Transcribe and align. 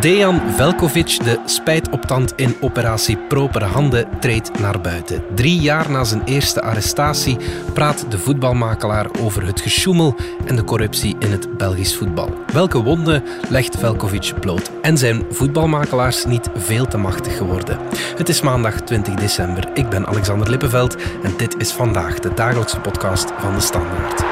Dejan 0.00 0.40
Velkovic, 0.56 1.18
de 1.24 1.40
spijtoptand 1.44 2.32
in 2.36 2.56
operatie 2.60 3.16
Propere 3.16 3.64
Handen, 3.64 4.08
treedt 4.20 4.58
naar 4.58 4.80
buiten. 4.80 5.22
Drie 5.34 5.60
jaar 5.60 5.90
na 5.90 6.04
zijn 6.04 6.22
eerste 6.24 6.62
arrestatie 6.62 7.36
praat 7.74 8.10
de 8.10 8.18
voetbalmakelaar 8.18 9.06
over 9.20 9.46
het 9.46 9.60
gesjoemel 9.60 10.16
en 10.46 10.56
de 10.56 10.64
corruptie 10.64 11.16
in 11.18 11.30
het 11.30 11.56
Belgisch 11.56 11.96
voetbal. 11.96 12.34
Welke 12.52 12.82
wonden 12.82 13.22
legt 13.48 13.78
Velkovic 13.78 14.32
bloot? 14.40 14.70
En 14.82 14.98
zijn 14.98 15.24
voetbalmakelaars 15.30 16.24
niet 16.24 16.50
veel 16.54 16.86
te 16.86 16.96
machtig 16.96 17.36
geworden? 17.36 17.78
Het 18.16 18.28
is 18.28 18.40
maandag 18.40 18.80
20 18.80 19.14
december. 19.14 19.68
Ik 19.74 19.88
ben 19.88 20.06
Alexander 20.06 20.50
Lippenveld 20.50 20.96
en 21.22 21.32
dit 21.36 21.56
is 21.58 21.72
vandaag 21.72 22.18
de 22.18 22.34
dagelijkse 22.34 22.80
podcast 22.80 23.32
van 23.38 23.54
de 23.54 23.60
Standaard. 23.60 24.24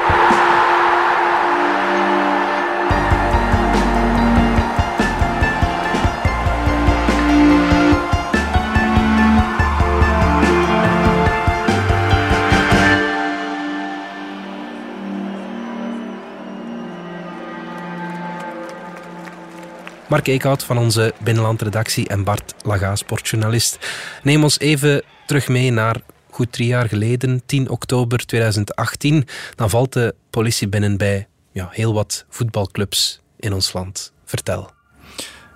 Mark 20.09 20.27
Eekhout 20.27 20.63
van 20.63 20.77
onze 20.77 21.13
binnenlandredactie 21.23 22.07
en 22.07 22.23
Bart 22.23 22.53
Laga, 22.63 22.95
sportjournalist. 22.95 23.89
Neem 24.23 24.43
ons 24.43 24.59
even 24.59 25.03
terug 25.25 25.47
mee 25.47 25.71
naar 25.71 26.01
goed 26.29 26.51
drie 26.51 26.67
jaar 26.67 26.87
geleden, 26.87 27.41
10 27.45 27.69
oktober 27.69 28.25
2018. 28.25 29.27
Dan 29.55 29.69
valt 29.69 29.93
de 29.93 30.15
politie 30.29 30.67
binnen 30.67 30.97
bij 30.97 31.27
ja, 31.51 31.69
heel 31.71 31.93
wat 31.93 32.25
voetbalclubs 32.29 33.21
in 33.39 33.53
ons 33.53 33.73
land. 33.73 34.13
Vertel. 34.25 34.71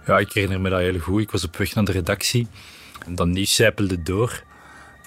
Ja, 0.06 0.18
ik 0.18 0.32
herinner 0.34 0.62
me 0.62 0.70
dat 0.70 0.80
heel 0.80 1.00
goed. 1.00 1.22
Ik 1.22 1.32
was 1.32 1.44
op 1.44 1.58
weg 1.58 1.76
naar 1.76 1.86
de 1.86 1.92
redactie. 1.92 2.48
En 3.06 3.16
dat 3.16 3.28
nieuws 3.28 3.56
zijpelde 3.56 4.04
door. 4.04 4.44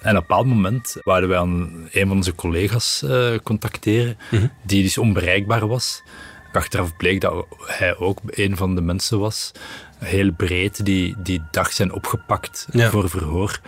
En 0.02 0.10
op 0.10 0.22
een 0.22 0.26
bepaald 0.28 0.46
moment 0.46 0.96
waren 1.02 1.28
wij 1.28 1.38
aan 1.38 1.88
een 1.92 2.06
van 2.06 2.16
onze 2.16 2.34
collega's 2.34 3.02
uh, 3.04 3.38
contacteren, 3.42 4.18
mhm. 4.30 4.46
die 4.64 4.82
dus 4.82 4.98
onbereikbaar 4.98 5.66
was 5.66 6.02
achteraf 6.52 6.96
bleek 6.96 7.20
dat 7.20 7.46
hij 7.66 7.96
ook 7.96 8.18
een 8.26 8.56
van 8.56 8.74
de 8.74 8.80
mensen 8.80 9.18
was, 9.18 9.52
heel 9.98 10.32
breed, 10.32 10.84
die 10.84 11.14
die 11.18 11.42
dag 11.50 11.72
zijn 11.72 11.92
opgepakt 11.92 12.66
voor 12.72 13.10
verhoor. 13.10 13.60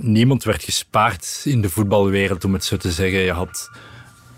Niemand 0.00 0.44
werd 0.44 0.64
gespaard 0.64 1.40
in 1.44 1.60
de 1.60 1.70
voetbalwereld, 1.70 2.44
om 2.44 2.52
het 2.52 2.64
zo 2.64 2.76
te 2.76 2.92
zeggen. 2.92 3.18
Je 3.18 3.32
had 3.32 3.70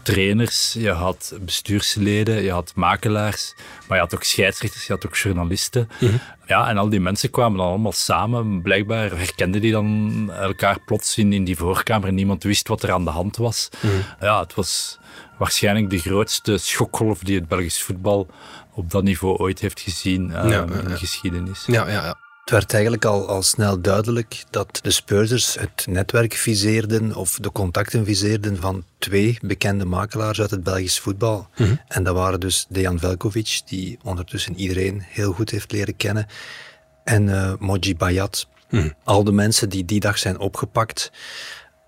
trainers, 0.02 0.72
je 0.72 0.90
had 0.90 1.38
bestuursleden, 1.40 2.42
je 2.42 2.50
had 2.50 2.72
makelaars, 2.74 3.54
maar 3.88 3.96
je 3.96 4.02
had 4.02 4.14
ook 4.14 4.22
scheidsrechters, 4.22 4.86
je 4.86 4.92
had 4.92 5.06
ook 5.06 5.16
journalisten. 5.16 5.88
Mhm. 6.00 6.16
Ja, 6.46 6.68
en 6.68 6.78
al 6.78 6.88
die 6.88 7.00
mensen 7.00 7.30
kwamen 7.30 7.58
dan 7.58 7.66
allemaal 7.66 7.92
samen. 7.92 8.62
Blijkbaar 8.62 9.10
herkenden 9.10 9.60
die 9.60 9.72
dan 9.72 10.30
elkaar 10.32 10.78
plots 10.86 11.18
in, 11.18 11.32
in 11.32 11.44
die 11.44 11.56
voorkamer. 11.56 12.12
Niemand 12.12 12.42
wist 12.42 12.68
wat 12.68 12.82
er 12.82 12.92
aan 12.92 13.04
de 13.04 13.10
hand 13.10 13.36
was. 13.36 13.68
Mhm. 13.80 13.92
Ja, 14.20 14.40
het 14.40 14.54
was 14.54 14.98
waarschijnlijk 15.38 15.90
de 15.90 15.98
grootste 15.98 16.58
schokgolf 16.58 17.18
die 17.18 17.38
het 17.38 17.48
Belgisch 17.48 17.82
voetbal 17.82 18.26
op 18.72 18.90
dat 18.90 19.02
niveau 19.02 19.36
ooit 19.36 19.58
heeft 19.58 19.80
gezien 19.80 20.30
uh, 20.30 20.44
in 20.44 20.84
de 20.84 20.96
geschiedenis. 20.96 21.64
Ja, 21.66 21.88
ja, 21.88 22.04
ja. 22.04 22.18
Het 22.40 22.56
werd 22.56 22.72
eigenlijk 22.72 23.04
al, 23.04 23.28
al 23.28 23.42
snel 23.42 23.80
duidelijk 23.80 24.44
dat 24.50 24.78
de 24.82 24.90
Speurders 24.90 25.54
het 25.54 25.86
netwerk 25.88 26.34
viseerden 26.34 27.14
of 27.14 27.38
de 27.40 27.52
contacten 27.52 28.04
viseerden 28.04 28.56
van 28.56 28.84
twee 28.98 29.38
bekende 29.40 29.84
makelaars 29.84 30.40
uit 30.40 30.50
het 30.50 30.62
Belgisch 30.62 31.00
voetbal. 31.00 31.48
Mhm. 31.56 31.74
En 31.88 32.02
dat 32.02 32.14
waren 32.14 32.40
dus 32.40 32.66
Dejan 32.68 32.98
Velkovic, 32.98 33.60
die 33.66 33.98
ondertussen 34.02 34.56
iedereen 34.56 35.02
heel 35.06 35.32
goed 35.32 35.50
heeft 35.50 35.72
leren 35.72 35.96
kennen, 35.96 36.26
en 37.04 37.26
uh, 37.26 37.52
Moji 37.58 37.96
Bayat. 37.96 38.48
Mhm. 38.70 38.88
Al 39.04 39.24
de 39.24 39.32
mensen 39.32 39.68
die 39.68 39.84
die 39.84 40.00
dag 40.00 40.18
zijn 40.18 40.38
opgepakt, 40.38 41.10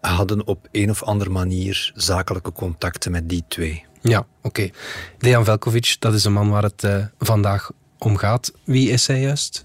hadden 0.00 0.46
op 0.46 0.68
een 0.72 0.90
of 0.90 1.02
andere 1.02 1.30
manier 1.30 1.92
zakelijke 1.94 2.52
contacten 2.52 3.12
met 3.12 3.28
die 3.28 3.44
twee. 3.48 3.84
Ja, 4.00 4.26
oké. 4.42 4.70
Dejan 5.18 5.44
Velkovic, 5.44 5.96
dat 5.98 6.14
is 6.14 6.24
een 6.24 6.32
man 6.32 6.50
waar 6.50 6.62
het 6.62 6.82
uh, 6.82 7.04
vandaag 7.18 7.70
om 7.98 8.16
gaat. 8.16 8.52
Wie 8.64 8.90
is 8.90 9.06
hij 9.06 9.20
juist? 9.20 9.64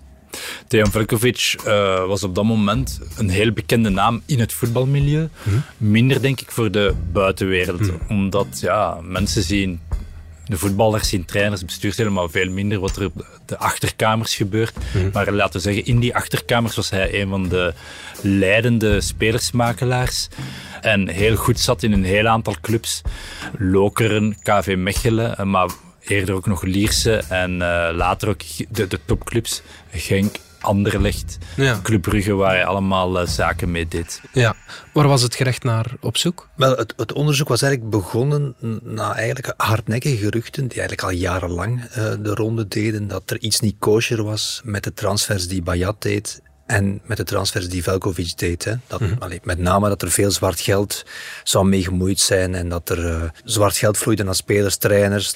Dejan 0.67 0.91
Velkovic 0.91 1.55
uh, 1.67 2.05
was 2.05 2.23
op 2.23 2.35
dat 2.35 2.43
moment 2.43 2.99
een 3.17 3.29
heel 3.29 3.51
bekende 3.51 3.89
naam 3.89 4.21
in 4.25 4.39
het 4.39 4.53
voetbalmilieu. 4.53 5.29
Mhm. 5.43 5.57
Minder 5.77 6.21
denk 6.21 6.41
ik 6.41 6.51
voor 6.51 6.71
de 6.71 6.93
buitenwereld. 7.11 7.81
Mhm. 7.81 7.95
Omdat 8.09 8.59
ja, 8.59 8.99
mensen 9.01 9.43
zien 9.43 9.79
de 10.45 10.57
voetballers 10.57 11.09
zien 11.09 11.25
trainers, 11.25 11.65
bestuursleden, 11.65 12.13
maar 12.13 12.29
veel 12.29 12.49
minder 12.49 12.79
wat 12.79 12.95
er 12.95 13.05
op 13.05 13.25
de 13.45 13.57
achterkamers 13.57 14.35
gebeurt. 14.35 14.75
Mhm. 14.93 15.09
Maar 15.13 15.31
laten 15.31 15.53
we 15.53 15.59
zeggen, 15.59 15.85
in 15.85 15.99
die 15.99 16.15
achterkamers 16.15 16.75
was 16.75 16.89
hij 16.89 17.21
een 17.21 17.29
van 17.29 17.49
de 17.49 17.73
leidende 18.21 19.01
spelersmakelaars. 19.01 20.27
En 20.81 21.07
heel 21.07 21.35
goed 21.35 21.59
zat 21.59 21.83
in 21.83 21.91
een 21.91 22.03
heel 22.03 22.27
aantal 22.27 22.55
clubs. 22.61 23.01
Lokeren, 23.57 24.37
KV 24.41 24.75
Mechelen, 24.77 25.49
maar 25.49 25.69
eerder 26.07 26.35
ook 26.35 26.45
nog 26.45 26.63
Lierse 26.63 27.23
en 27.29 27.51
uh, 27.51 27.89
later 27.93 28.29
ook 28.29 28.41
de, 28.69 28.87
de 28.87 28.99
topclubs. 29.05 29.61
Genk, 29.91 30.35
Anderlecht, 30.65 31.37
ja. 31.55 31.79
Club 31.83 32.01
Brugge, 32.01 32.33
waar 32.33 32.53
hij 32.53 32.65
allemaal 32.65 33.21
uh, 33.21 33.27
zaken 33.27 33.71
mee 33.71 33.87
deed. 33.87 34.21
Ja. 34.33 34.55
Waar 34.93 35.07
was 35.07 35.21
het 35.21 35.35
gerecht 35.35 35.63
naar 35.63 35.91
op 36.01 36.17
zoek? 36.17 36.49
Wel, 36.55 36.75
het, 36.75 36.93
het 36.97 37.13
onderzoek 37.13 37.47
was 37.47 37.61
eigenlijk 37.61 37.91
begonnen 37.91 38.55
na 38.83 39.15
eigenlijk 39.15 39.53
hardnekkige 39.57 40.17
geruchten 40.17 40.67
die 40.67 40.79
eigenlijk 40.79 41.07
al 41.07 41.17
jarenlang 41.17 41.81
uh, 41.81 41.87
de 42.19 42.33
ronde 42.33 42.67
deden, 42.67 43.07
dat 43.07 43.29
er 43.31 43.39
iets 43.39 43.59
niet 43.59 43.75
kosher 43.79 44.23
was 44.23 44.61
met 44.63 44.83
de 44.83 44.93
transfers 44.93 45.47
die 45.47 45.61
Bayat 45.61 46.01
deed 46.01 46.41
en 46.65 47.01
met 47.05 47.17
de 47.17 47.23
transfers 47.23 47.69
die 47.69 47.83
Velkovic 47.83 48.37
deed. 48.37 48.63
Hè. 48.63 48.73
Dat, 48.87 48.99
mm 48.99 49.15
-hmm. 49.19 49.39
met 49.43 49.59
name 49.59 49.87
dat 49.87 50.01
er 50.01 50.11
veel 50.11 50.31
zwart 50.31 50.59
geld 50.59 51.05
zou 51.43 51.67
mee 51.67 51.83
gemoeid 51.83 52.19
zijn 52.19 52.55
en 52.55 52.69
dat 52.69 52.89
er 52.89 53.05
uh, 53.05 53.23
zwart 53.43 53.77
geld 53.77 53.97
vloeide 53.97 54.23
naar 54.23 54.35
spelers, 54.35 54.77
trainers. 54.77 55.35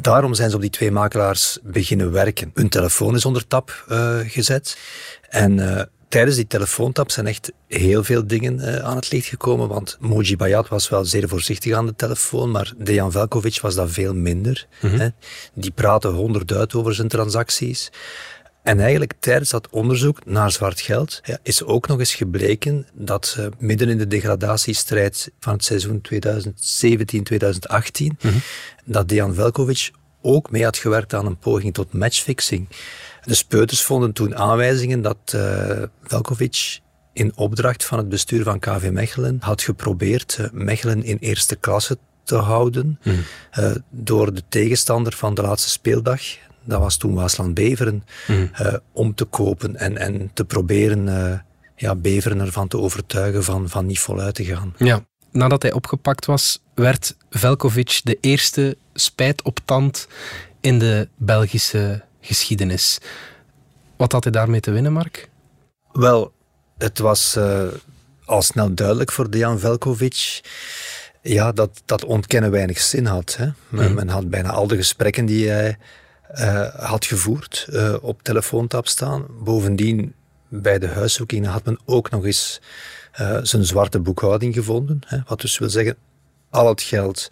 Daarom 0.00 0.34
zijn 0.34 0.50
ze 0.50 0.56
op 0.56 0.62
die 0.62 0.70
twee 0.70 0.90
makelaars 0.90 1.58
beginnen 1.62 2.12
werken. 2.12 2.50
Hun 2.54 2.68
telefoon 2.68 3.14
is 3.14 3.24
onder 3.24 3.46
tap 3.46 3.84
uh, 3.90 4.18
gezet. 4.22 4.78
En 5.28 5.58
uh, 5.58 5.82
tijdens 6.08 6.36
die 6.36 6.46
telefoontap 6.46 7.10
zijn 7.10 7.26
echt 7.26 7.52
heel 7.68 8.04
veel 8.04 8.26
dingen 8.26 8.58
uh, 8.58 8.76
aan 8.76 8.96
het 8.96 9.12
licht 9.12 9.26
gekomen. 9.26 9.68
Want 9.68 9.96
Moji 10.00 10.36
Bayat 10.36 10.68
was 10.68 10.88
wel 10.88 11.04
zeer 11.04 11.28
voorzichtig 11.28 11.72
aan 11.72 11.86
de 11.86 11.94
telefoon, 11.96 12.50
maar 12.50 12.72
Dejan 12.76 13.12
Velkovic 13.12 13.60
was 13.60 13.74
dat 13.74 13.90
veel 13.90 14.14
minder. 14.14 14.66
Mm 14.80 14.90
-hmm. 14.90 14.98
hè. 14.98 15.08
Die 15.54 15.70
praatte 15.70 16.08
honderd 16.08 16.74
over 16.74 16.94
zijn 16.94 17.08
transacties. 17.08 17.90
En 18.62 18.80
eigenlijk 18.80 19.12
tijdens 19.18 19.50
dat 19.50 19.68
onderzoek 19.70 20.24
naar 20.24 20.52
zwart 20.52 20.80
geld 20.80 21.20
ja, 21.24 21.38
is 21.42 21.62
ook 21.62 21.86
nog 21.86 21.98
eens 21.98 22.14
gebleken 22.14 22.86
dat 22.92 23.36
uh, 23.38 23.46
midden 23.58 23.88
in 23.88 23.98
de 23.98 24.06
degradatiestrijd 24.06 25.30
van 25.40 25.52
het 25.52 25.64
seizoen 25.64 26.02
2017-2018, 26.14 26.20
mm 28.00 28.16
-hmm. 28.18 28.40
dat 28.84 29.08
Dejan 29.08 29.34
Velkovic 29.34 29.90
ook 30.22 30.50
mee 30.50 30.64
had 30.64 30.76
gewerkt 30.76 31.14
aan 31.14 31.26
een 31.26 31.38
poging 31.38 31.74
tot 31.74 31.92
matchfixing. 31.92 32.68
De 33.24 33.34
speuters 33.34 33.82
vonden 33.82 34.12
toen 34.12 34.36
aanwijzingen 34.36 35.02
dat 35.02 35.32
uh, 35.34 35.82
Velkovic 36.02 36.80
in 37.12 37.32
opdracht 37.36 37.84
van 37.84 37.98
het 37.98 38.08
bestuur 38.08 38.42
van 38.42 38.58
KV 38.58 38.90
Mechelen 38.92 39.36
had 39.40 39.62
geprobeerd 39.62 40.38
uh, 40.40 40.46
Mechelen 40.52 41.04
in 41.04 41.16
eerste 41.20 41.56
klasse 41.56 41.98
te 42.22 42.36
houden 42.36 42.98
mm. 43.02 43.24
uh, 43.58 43.70
door 43.90 44.34
de 44.34 44.42
tegenstander 44.48 45.12
van 45.12 45.34
de 45.34 45.42
laatste 45.42 45.70
speeldag, 45.70 46.22
dat 46.64 46.80
was 46.80 46.96
toen 46.96 47.14
Waasland 47.14 47.54
Beveren, 47.54 48.04
mm. 48.26 48.50
uh, 48.60 48.74
om 48.92 49.14
te 49.14 49.24
kopen 49.24 49.76
en, 49.76 49.96
en 49.96 50.30
te 50.34 50.44
proberen 50.44 51.06
uh, 51.06 51.38
ja, 51.76 51.94
Beveren 51.94 52.40
ervan 52.40 52.68
te 52.68 52.78
overtuigen 52.78 53.44
van, 53.44 53.68
van 53.68 53.86
niet 53.86 53.98
voluit 53.98 54.34
te 54.34 54.44
gaan. 54.44 54.74
Ja. 54.76 55.06
Nadat 55.32 55.62
hij 55.62 55.72
opgepakt 55.72 56.26
was, 56.26 56.62
werd 56.74 57.16
Velkovic 57.30 58.00
de 58.04 58.18
eerste 58.20 58.76
spijtoptand 58.94 60.08
in 60.60 60.78
de 60.78 61.08
Belgische 61.16 62.04
geschiedenis. 62.20 62.98
Wat 63.96 64.12
had 64.12 64.24
hij 64.24 64.32
daarmee 64.32 64.60
te 64.60 64.70
winnen, 64.70 64.92
Mark? 64.92 65.28
Wel, 65.92 66.32
het 66.78 66.98
was 66.98 67.34
uh, 67.38 67.62
al 68.24 68.42
snel 68.42 68.74
duidelijk 68.74 69.12
voor 69.12 69.30
Dejan 69.30 69.58
Velkovic 69.58 70.40
ja, 71.22 71.52
dat, 71.52 71.82
dat 71.84 72.04
ontkennen 72.04 72.50
weinig 72.50 72.80
zin 72.80 73.06
had. 73.06 73.36
Hè. 73.36 73.48
Men, 73.68 73.88
mm. 73.88 73.94
men 73.94 74.08
had 74.08 74.30
bijna 74.30 74.50
al 74.50 74.66
de 74.66 74.76
gesprekken 74.76 75.26
die 75.26 75.48
hij 75.48 75.78
uh, 76.34 76.74
had 76.74 77.04
gevoerd, 77.04 77.66
uh, 77.70 77.94
op 78.00 78.22
telefoontap 78.22 78.88
staan. 78.88 79.26
Bovendien, 79.44 80.14
bij 80.48 80.78
de 80.78 80.86
huiszoekingen 80.88 81.50
had 81.50 81.64
men 81.64 81.78
ook 81.84 82.10
nog 82.10 82.24
eens 82.24 82.60
uh, 83.20 83.38
zijn 83.42 83.64
zwarte 83.64 84.00
boekhouding 84.00 84.54
gevonden. 84.54 85.00
Hè, 85.06 85.18
wat 85.26 85.40
dus 85.40 85.58
wil 85.58 85.70
zeggen, 85.70 85.96
al 86.50 86.68
het 86.68 86.82
geld 86.82 87.28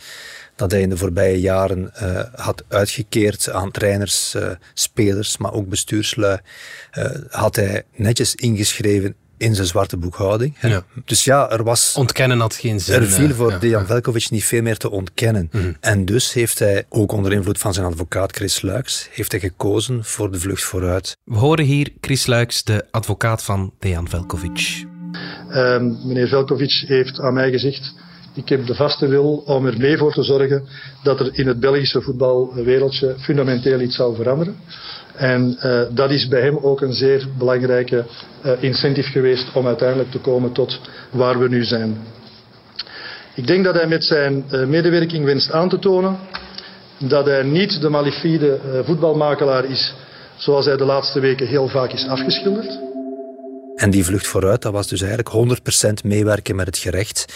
dat 0.57 0.71
hij 0.71 0.81
in 0.81 0.89
de 0.89 0.97
voorbije 0.97 1.41
jaren 1.41 1.93
had 2.35 2.65
uitgekeerd 2.69 3.51
aan 3.51 3.71
trainers, 3.71 4.37
spelers, 4.75 5.37
maar 5.37 5.53
ook 5.53 5.69
bestuurslui, 5.69 6.39
had 7.31 7.57
hij 7.57 7.83
netjes 7.95 8.35
ingeschreven 8.35 9.17
in 9.39 9.55
zijn 9.55 9.67
zwarte 9.67 9.97
boekhouding. 9.97 10.57
Ja. 10.61 10.85
Dus 11.05 11.25
ja, 11.25 11.51
er 11.51 11.65
was... 11.65 11.95
Ontkennen 11.97 12.41
had 12.41 12.55
geen 12.55 12.81
zin. 12.81 12.95
Er 12.95 13.07
viel 13.07 13.29
eh, 13.29 13.35
voor 13.35 13.51
ja. 13.51 13.59
Dejan 13.59 13.87
Velkovic 13.87 14.31
niet 14.31 14.45
veel 14.45 14.63
meer 14.63 14.77
te 14.77 14.91
ontkennen. 14.91 15.49
Mhm. 15.53 15.73
En 15.81 16.05
dus 16.05 16.33
heeft 16.33 16.59
hij, 16.59 16.85
ook 16.89 17.13
onder 17.13 17.33
invloed 17.33 17.59
van 17.59 17.75
zijn 17.75 17.87
advocaat 17.87 18.37
Chris 18.37 18.63
Luiks, 18.63 19.09
heeft 19.13 19.31
hij 19.31 19.41
gekozen 19.41 20.05
voor 20.05 20.31
de 20.33 20.41
vlucht 20.41 20.63
vooruit. 20.63 21.17
We 21.25 21.37
horen 21.37 21.65
hier 21.65 21.89
Chris 22.01 22.27
Luiks, 22.27 22.65
de 22.65 22.85
advocaat 22.91 23.45
van 23.45 23.73
Dejan 23.79 24.09
Velkovic. 24.09 24.85
Ehm, 25.51 26.07
meneer 26.07 26.29
Velkovic 26.29 26.85
heeft 26.87 27.21
aan 27.21 27.35
mij 27.35 27.51
gezegd: 27.51 27.95
Ik 28.35 28.49
heb 28.49 28.67
de 28.67 28.75
vaste 28.75 29.07
wil 29.07 29.37
om 29.37 29.67
er 29.67 29.79
mee 29.79 29.99
voor 29.99 30.13
te 30.13 30.23
zorgen 30.23 30.69
dat 31.03 31.21
er 31.21 31.39
in 31.39 31.47
het 31.47 31.61
Belgische 31.61 32.03
voetbalwereldje 32.03 33.15
fundamenteel 33.19 33.81
iets 33.81 33.97
zou 33.97 34.17
veranderen. 34.17 34.57
En 35.17 35.57
eh, 35.61 35.83
dat 35.91 36.11
is 36.11 36.29
bij 36.29 36.41
hem 36.41 36.57
ook 36.57 36.81
een 36.81 36.95
zeer 36.95 37.29
belangrijke 37.39 38.05
eh, 38.43 38.53
incentive 38.61 39.11
geweest 39.11 39.53
om 39.55 39.67
uiteindelijk 39.67 40.11
te 40.11 40.19
komen 40.19 40.53
tot 40.53 40.81
waar 41.11 41.39
we 41.39 41.49
nu 41.49 41.65
zijn. 41.65 41.97
Ik 43.37 43.47
denk 43.47 43.65
dat 43.65 43.75
hij 43.75 43.87
met 43.87 44.05
zijn 44.05 44.45
eh, 44.51 44.67
medewerking 44.67 45.25
wenst 45.25 45.53
aan 45.53 45.69
te 45.69 45.79
tonen 45.79 46.19
dat 46.99 47.27
hij 47.27 47.43
niet 47.43 47.81
de 47.81 47.89
malafide 47.89 48.55
eh, 48.55 48.85
voetbalmakelaar 48.85 49.65
is 49.65 49.95
zoals 50.37 50.67
hij 50.67 50.77
de 50.77 50.85
laatste 50.85 51.21
weken 51.21 51.47
heel 51.47 51.69
vaak 51.69 51.93
is 51.93 52.07
afgeschilderd. 52.07 52.79
En 53.75 53.91
die 53.91 54.05
vlucht 54.05 54.27
vooruit, 54.27 54.63
dat 54.63 54.73
was 54.73 54.89
dus 54.89 55.01
eigenlijk 55.01 55.59
100% 55.99 56.05
meewerken 56.05 56.57
met 56.57 56.67
het 56.67 56.79
gerecht. 56.79 57.35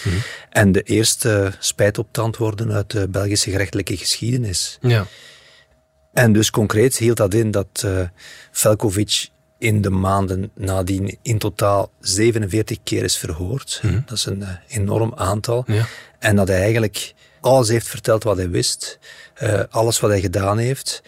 En 0.51 0.73
de 0.73 0.83
eerste 0.83 1.53
spijtoptand 1.59 2.37
worden 2.37 2.73
uit 2.73 2.91
de 2.91 3.09
Belgische 3.09 3.51
gerechtelijke 3.51 3.97
geschiedenis. 3.97 4.79
Ja. 4.81 5.07
En 6.13 6.33
dus 6.33 6.51
concreet 6.51 6.97
hield 6.97 7.17
dat 7.17 7.35
in 7.35 7.51
dat 7.51 7.83
eh 7.85 8.03
Velkovic 8.51 9.29
in 9.59 9.81
de 9.81 9.91
maanden 9.91 10.51
nadien 10.55 11.19
in 11.23 11.39
totaal 11.39 11.91
47 12.01 12.79
keer 12.83 13.05
is 13.05 13.17
verhoord. 13.17 13.83
Dat 14.07 14.17
is 14.17 14.25
een 14.25 14.43
eh, 14.43 14.49
enorm 14.69 15.13
aantal. 15.15 15.65
Ja. 15.67 15.87
En 16.19 16.37
dat 16.37 16.49
hij 16.49 16.61
eigenlijk 16.61 17.15
alles 17.41 17.69
heeft 17.69 17.89
verteld 17.89 18.23
wat 18.23 18.37
hij 18.37 18.51
wist, 18.51 18.99
eh, 19.35 19.61
alles 19.71 20.01
wat 20.01 20.11
hij 20.11 20.21
gedaan 20.21 20.59
heeft. 20.59 21.03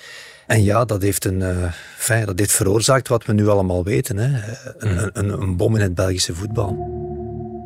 En 0.47 0.63
ja, 0.63 0.85
dat 0.85 1.03
heeft, 1.03 1.25
een, 1.25 1.43
eh, 1.43 1.73
fijn, 1.97 2.27
dat 2.27 2.39
heeft 2.39 2.53
veroorzaakt 2.53 3.09
wat 3.09 3.25
we 3.25 3.33
nu 3.33 3.49
allemaal 3.49 3.85
weten. 3.85 4.17
Hè? 4.17 4.41
Een, 4.79 5.11
een, 5.13 5.43
een 5.43 5.57
bom 5.57 5.75
in 5.75 5.83
het 5.83 5.95
Belgische 5.95 6.35
voetbal. 6.35 7.01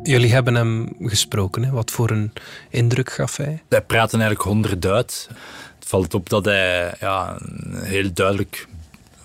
Jullie 0.03 0.33
hebben 0.33 0.55
hem 0.55 0.95
gesproken. 0.99 1.63
Hè? 1.63 1.71
Wat 1.71 1.91
voor 1.91 2.09
een 2.09 2.33
indruk 2.69 3.11
gaf 3.11 3.37
hij? 3.37 3.63
Hij 3.69 3.81
praat 3.81 4.11
eigenlijk 4.11 4.41
honderdduit. 4.41 5.27
Het 5.29 5.66
valt 5.87 6.13
op 6.13 6.29
dat 6.29 6.45
hij 6.45 6.93
ja, 6.99 7.35
een 7.39 7.83
heel 7.83 8.13
duidelijk 8.13 8.67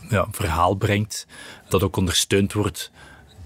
ja, 0.08 0.26
verhaal 0.30 0.74
brengt. 0.74 1.26
Dat 1.68 1.82
ook 1.82 1.96
ondersteund 1.96 2.52
wordt 2.52 2.90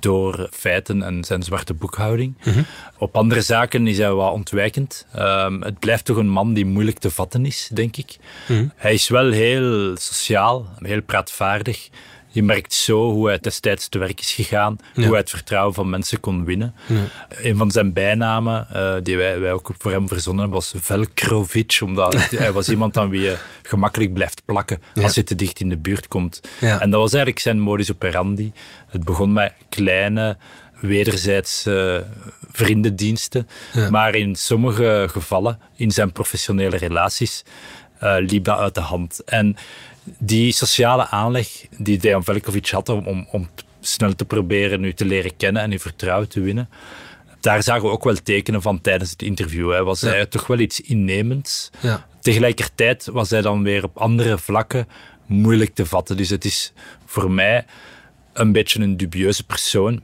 door 0.00 0.48
feiten 0.52 1.02
en 1.02 1.24
zijn 1.24 1.42
zwarte 1.42 1.74
boekhouding. 1.74 2.36
Op 2.98 3.16
andere 3.16 3.42
zaken 3.42 3.86
is 3.86 3.98
hij 3.98 4.12
wat 4.12 4.32
ontwijkend. 4.32 5.06
Ehm, 5.12 5.60
het 5.60 5.78
blijft 5.78 6.04
toch 6.04 6.16
een 6.16 6.28
man 6.28 6.54
die 6.54 6.66
moeilijk 6.66 6.98
te 6.98 7.10
vatten 7.10 7.46
is, 7.46 7.70
denk 7.72 7.96
ik. 7.96 8.16
Hij 8.76 8.94
is 8.94 9.08
wel 9.08 9.30
heel 9.30 9.96
sociaal, 9.96 10.66
heel 10.78 11.02
praatvaardig. 11.02 11.88
Je 12.36 12.42
merkt 12.42 12.74
zo 12.74 13.10
hoe 13.10 13.26
hij 13.26 13.38
destijds 13.40 13.88
te 13.88 13.98
werk 13.98 14.20
is 14.20 14.32
gegaan, 14.32 14.76
hoe 14.94 15.04
hij 15.04 15.16
het 15.16 15.30
vertrouwen 15.30 15.74
van 15.74 15.90
mensen 15.90 16.20
kon 16.20 16.44
winnen. 16.44 16.74
Een 17.28 17.56
van 17.56 17.70
zijn 17.70 17.92
bijnamen, 17.92 18.66
eh, 18.72 18.94
die 19.02 19.16
wij, 19.16 19.40
wij 19.40 19.52
ook 19.52 19.70
voor 19.78 19.90
hem 19.90 20.08
verzonnen, 20.08 20.50
was 20.50 20.74
Velkrovic, 20.76 21.78
omdat 21.82 22.14
hij 22.30 22.52
was 22.52 22.68
iemand 22.68 22.96
aan 22.96 23.08
wie 23.08 23.20
je 23.20 23.36
gemakkelijk 23.62 24.12
blijft 24.14 24.42
plakken 24.44 24.82
als 24.94 25.14
je 25.14 25.22
te 25.22 25.34
dicht 25.34 25.60
in 25.60 25.68
de 25.68 25.76
buurt 25.76 26.08
komt. 26.08 26.40
En 26.60 26.90
dat 26.90 27.00
was 27.00 27.12
eigenlijk 27.12 27.42
zijn 27.42 27.60
modus 27.60 27.92
operandi. 27.92 28.52
Het 28.88 29.04
begon 29.04 29.32
met 29.32 29.52
kleine, 29.68 30.36
wederzijds 30.80 31.66
eh, 31.66 31.96
vriendendiensten, 32.52 33.48
maar 33.90 34.14
in 34.14 34.34
sommige 34.34 35.06
gevallen, 35.10 35.60
in 35.76 35.90
zijn 35.90 36.12
professionele 36.12 36.76
relaties, 36.76 37.44
eh, 37.98 38.16
liep 38.18 38.44
dat 38.44 38.58
uit 38.58 38.74
de 38.74 38.80
hand. 38.80 39.24
En 39.24 39.56
die 40.18 40.52
sociale 40.52 41.08
aanleg 41.08 41.66
die 41.78 41.98
Dejan 41.98 42.24
Velkovic 42.24 42.68
had 42.68 42.88
om, 42.88 43.06
om, 43.06 43.26
om 43.30 43.48
snel 43.80 44.14
te 44.14 44.24
proberen 44.24 44.80
nu 44.80 44.92
te 44.92 45.04
leren 45.04 45.36
kennen 45.36 45.62
en 45.62 45.72
uw 45.72 45.78
vertrouwen 45.78 46.28
te 46.28 46.40
winnen, 46.40 46.68
daar 47.40 47.62
zagen 47.62 47.82
we 47.82 47.88
ook 47.88 48.04
wel 48.04 48.22
tekenen 48.22 48.62
van 48.62 48.80
tijdens 48.80 49.10
het 49.10 49.22
interview. 49.22 49.70
Hij 49.70 49.82
was 49.82 50.00
hij 50.00 50.26
toch 50.26 50.46
wel 50.46 50.58
iets 50.58 50.80
innemends. 50.80 51.70
Ja. 51.80 52.06
Tegelijkertijd 52.20 53.06
was 53.12 53.30
hij 53.30 53.42
dan 53.42 53.62
weer 53.62 53.84
op 53.84 53.96
andere 53.96 54.38
vlakken 54.38 54.88
moeilijk 55.26 55.74
te 55.74 55.86
vatten. 55.86 56.16
Dus 56.16 56.30
het 56.30 56.44
is 56.44 56.72
voor 57.04 57.30
mij 57.30 57.64
een 58.32 58.52
beetje 58.52 58.82
een 58.82 58.96
dubieuze 58.96 59.44
persoon. 59.44 60.02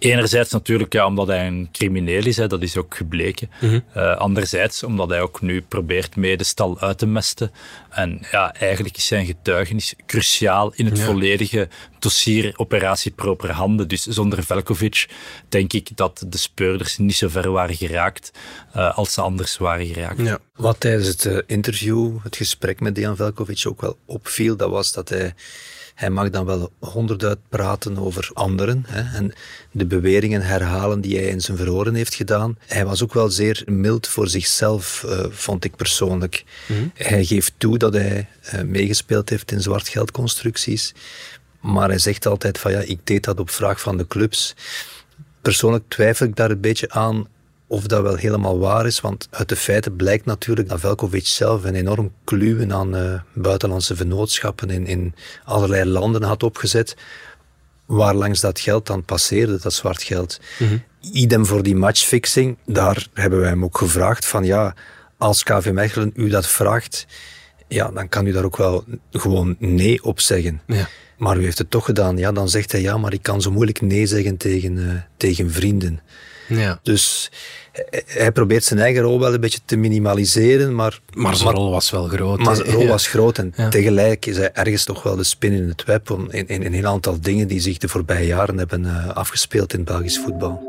Enerzijds 0.00 0.52
natuurlijk 0.52 0.92
ja, 0.92 1.06
omdat 1.06 1.26
hij 1.26 1.46
een 1.46 1.68
crimineel 1.72 2.26
is, 2.26 2.36
hè, 2.36 2.46
dat 2.46 2.62
is 2.62 2.76
ook 2.76 2.96
gebleken. 2.96 3.50
Eh, 3.92 4.16
anderzijds 4.16 4.82
omdat 4.82 5.08
hij 5.08 5.20
ook 5.20 5.40
nu 5.40 5.62
probeert 5.62 6.16
mee 6.16 6.36
de 6.36 6.44
stal 6.44 6.80
uit 6.80 6.98
te 6.98 7.06
mesten. 7.06 7.52
En 7.90 8.18
ja, 8.30 8.54
eigenlijk 8.54 8.96
is 8.96 9.06
zijn 9.06 9.26
getuigenis 9.26 9.94
cruciaal 10.06 10.72
in 10.74 10.86
het 10.86 11.00
volledige 11.00 11.68
dossier 11.98 12.52
operatie 12.56 13.10
proper 13.10 13.50
handen. 13.50 13.88
Dus 13.88 14.02
zonder 14.02 14.44
Velkovic 14.44 15.08
denk 15.48 15.72
ik 15.72 15.96
dat 15.96 16.24
de 16.28 16.38
speurders 16.38 16.98
niet 16.98 17.16
zo 17.16 17.28
ver 17.28 17.50
waren 17.50 17.76
geraakt 17.76 18.32
eh, 18.72 18.96
als 18.96 19.12
ze 19.12 19.20
anders 19.20 19.56
waren 19.56 19.86
geraakt. 19.86 20.20
Ja. 20.20 20.38
Wat 20.54 20.80
tijdens 20.80 21.08
het 21.08 21.24
eh, 21.24 21.38
interview, 21.46 22.16
het 22.22 22.36
gesprek 22.36 22.80
met 22.80 22.94
Dejan 22.94 23.16
Velkovic 23.16 23.64
ook 23.66 23.80
wel 23.80 23.98
opviel, 24.04 24.56
dat 24.56 24.70
was 24.70 24.92
dat 24.92 25.08
hij, 25.08 25.34
hij 26.00 26.10
mag 26.10 26.30
dan 26.30 26.44
wel 26.44 26.72
honderd 26.78 27.38
praten 27.48 27.98
over 27.98 28.30
anderen 28.32 28.84
hè, 28.88 29.16
en 29.16 29.32
de 29.70 29.86
beweringen 29.86 30.42
herhalen 30.42 31.00
die 31.00 31.16
hij 31.16 31.26
in 31.26 31.40
zijn 31.40 31.56
verhoren 31.56 31.94
heeft 31.94 32.14
gedaan. 32.14 32.58
Hij 32.66 32.84
was 32.84 33.02
ook 33.02 33.14
wel 33.14 33.30
zeer 33.30 33.62
mild 33.66 34.08
voor 34.08 34.28
zichzelf, 34.28 35.04
eh, 35.04 35.24
vond 35.30 35.64
ik 35.64 35.76
persoonlijk. 35.76 36.44
Hij 36.94 37.24
geeft 37.24 37.52
toe 37.56 37.78
dat 37.78 37.92
hij 37.92 38.28
eh, 38.42 38.62
meegespeeld 38.62 39.28
heeft 39.28 39.52
in 39.52 39.60
zwartgeldconstructies, 39.60 40.94
maar 41.60 41.88
hij 41.88 41.98
zegt 41.98 42.26
altijd 42.26 42.58
van 42.58 42.72
ja, 42.72 42.80
ik 42.80 43.00
deed 43.04 43.24
dat 43.24 43.40
op 43.40 43.50
vraag 43.50 43.80
van 43.80 43.96
de 43.96 44.06
clubs. 44.06 44.54
Persoonlijk 45.42 45.84
twijfel 45.88 46.26
ik 46.26 46.36
daar 46.36 46.50
een 46.50 46.60
beetje 46.60 46.90
aan 46.90 47.26
of 47.70 47.86
dat 47.86 48.02
wel 48.02 48.14
helemaal 48.14 48.58
waar 48.58 48.86
is, 48.86 49.00
want 49.00 49.28
uit 49.30 49.48
de 49.48 49.56
feiten 49.56 49.96
blijkt 49.96 50.24
natuurlijk 50.24 50.68
dat 50.68 50.80
Velkovic 50.80 51.26
zelf 51.26 51.64
een 51.64 51.74
enorm 51.74 52.12
kluwen 52.24 52.72
aan 52.72 52.96
eh, 52.96 53.20
buitenlandse 53.32 53.96
vennootschappen 53.96 54.70
in, 54.70 54.86
in 54.86 55.14
allerlei 55.44 55.84
landen 55.84 56.22
had 56.22 56.42
opgezet, 56.42 56.96
waar 57.86 58.14
langs 58.14 58.40
dat 58.40 58.60
geld 58.60 58.86
dan 58.86 59.04
passeerde, 59.04 59.58
dat 59.60 59.72
zwart 59.72 60.02
geld. 60.02 60.40
Idem 61.12 61.46
voor 61.46 61.62
die 61.62 61.76
matchfixing, 61.76 62.56
daar 62.66 63.06
hebben 63.14 63.40
wij 63.40 63.48
hem 63.48 63.64
ook 63.64 63.78
gevraagd 63.78 64.26
van 64.26 64.44
ja, 64.44 64.74
als 65.18 65.42
KV 65.42 65.70
Mechelen 65.72 66.12
u 66.14 66.28
dat 66.28 66.46
vraagt, 66.46 67.06
ja, 67.68 67.90
dan 67.90 68.08
kan 68.08 68.26
u 68.26 68.32
daar 68.32 68.44
ook 68.44 68.56
wel 68.56 68.84
gewoon 69.10 69.56
nee 69.58 70.04
op 70.04 70.20
zeggen. 70.20 70.60
Ja. 70.66 70.88
Maar 71.18 71.38
u 71.38 71.42
heeft 71.42 71.58
het 71.58 71.70
toch 71.70 71.84
gedaan. 71.84 72.16
Ja, 72.16 72.32
dan 72.32 72.48
zegt 72.48 72.72
hij 72.72 72.80
ja, 72.80 72.96
maar 72.96 73.12
ik 73.12 73.22
kan 73.22 73.42
zo 73.42 73.50
moeilijk 73.50 73.80
nee 73.80 74.06
zeggen 74.06 74.36
tegen, 74.36 74.78
eh, 74.88 74.94
tegen 75.16 75.50
vrienden. 75.50 76.00
Ja. 76.58 76.80
Dus 76.82 77.30
hij- 77.72 78.02
hij 78.06 78.32
probeert 78.32 78.64
zijn 78.64 78.80
eigen 78.80 79.02
rol 79.02 79.20
wel 79.20 79.34
een 79.34 79.40
beetje 79.40 79.58
te 79.64 79.76
minimaliseren, 79.76 80.74
maar, 80.74 81.00
Maar 81.12 81.36
zijn 81.36 81.54
rol 81.54 81.70
was 81.70 81.90
wel 81.90 82.08
groot. 82.08 82.38
maar 82.38 82.56
zijn 82.56 82.70
rol 82.70 82.82
Ja. 82.82 82.88
was 82.88 83.06
groot. 83.06 83.38
En 83.38 83.52
Ja. 83.56 83.68
tegelijk 83.68 84.26
is 84.26 84.36
hij 84.36 84.52
ergens 84.52 84.84
toch 84.84 85.02
wel 85.02 85.16
de 85.16 85.24
spin 85.24 85.52
in 85.52 85.68
het 85.68 85.84
web 85.84 86.10
om, 86.10 86.30
in, 86.30 86.48
in 86.48 86.64
een 86.64 86.74
heel 86.74 86.86
aantal 86.86 87.20
dingen 87.20 87.48
die 87.48 87.60
zich 87.60 87.78
de 87.78 87.88
voorbije 87.88 88.26
jaren 88.26 88.58
hebben 88.58 88.86
eh, 88.86 89.08
afgespeeld 89.08 89.72
in 89.74 89.84
Belgisch 89.84 90.18
voetbal. 90.18 90.68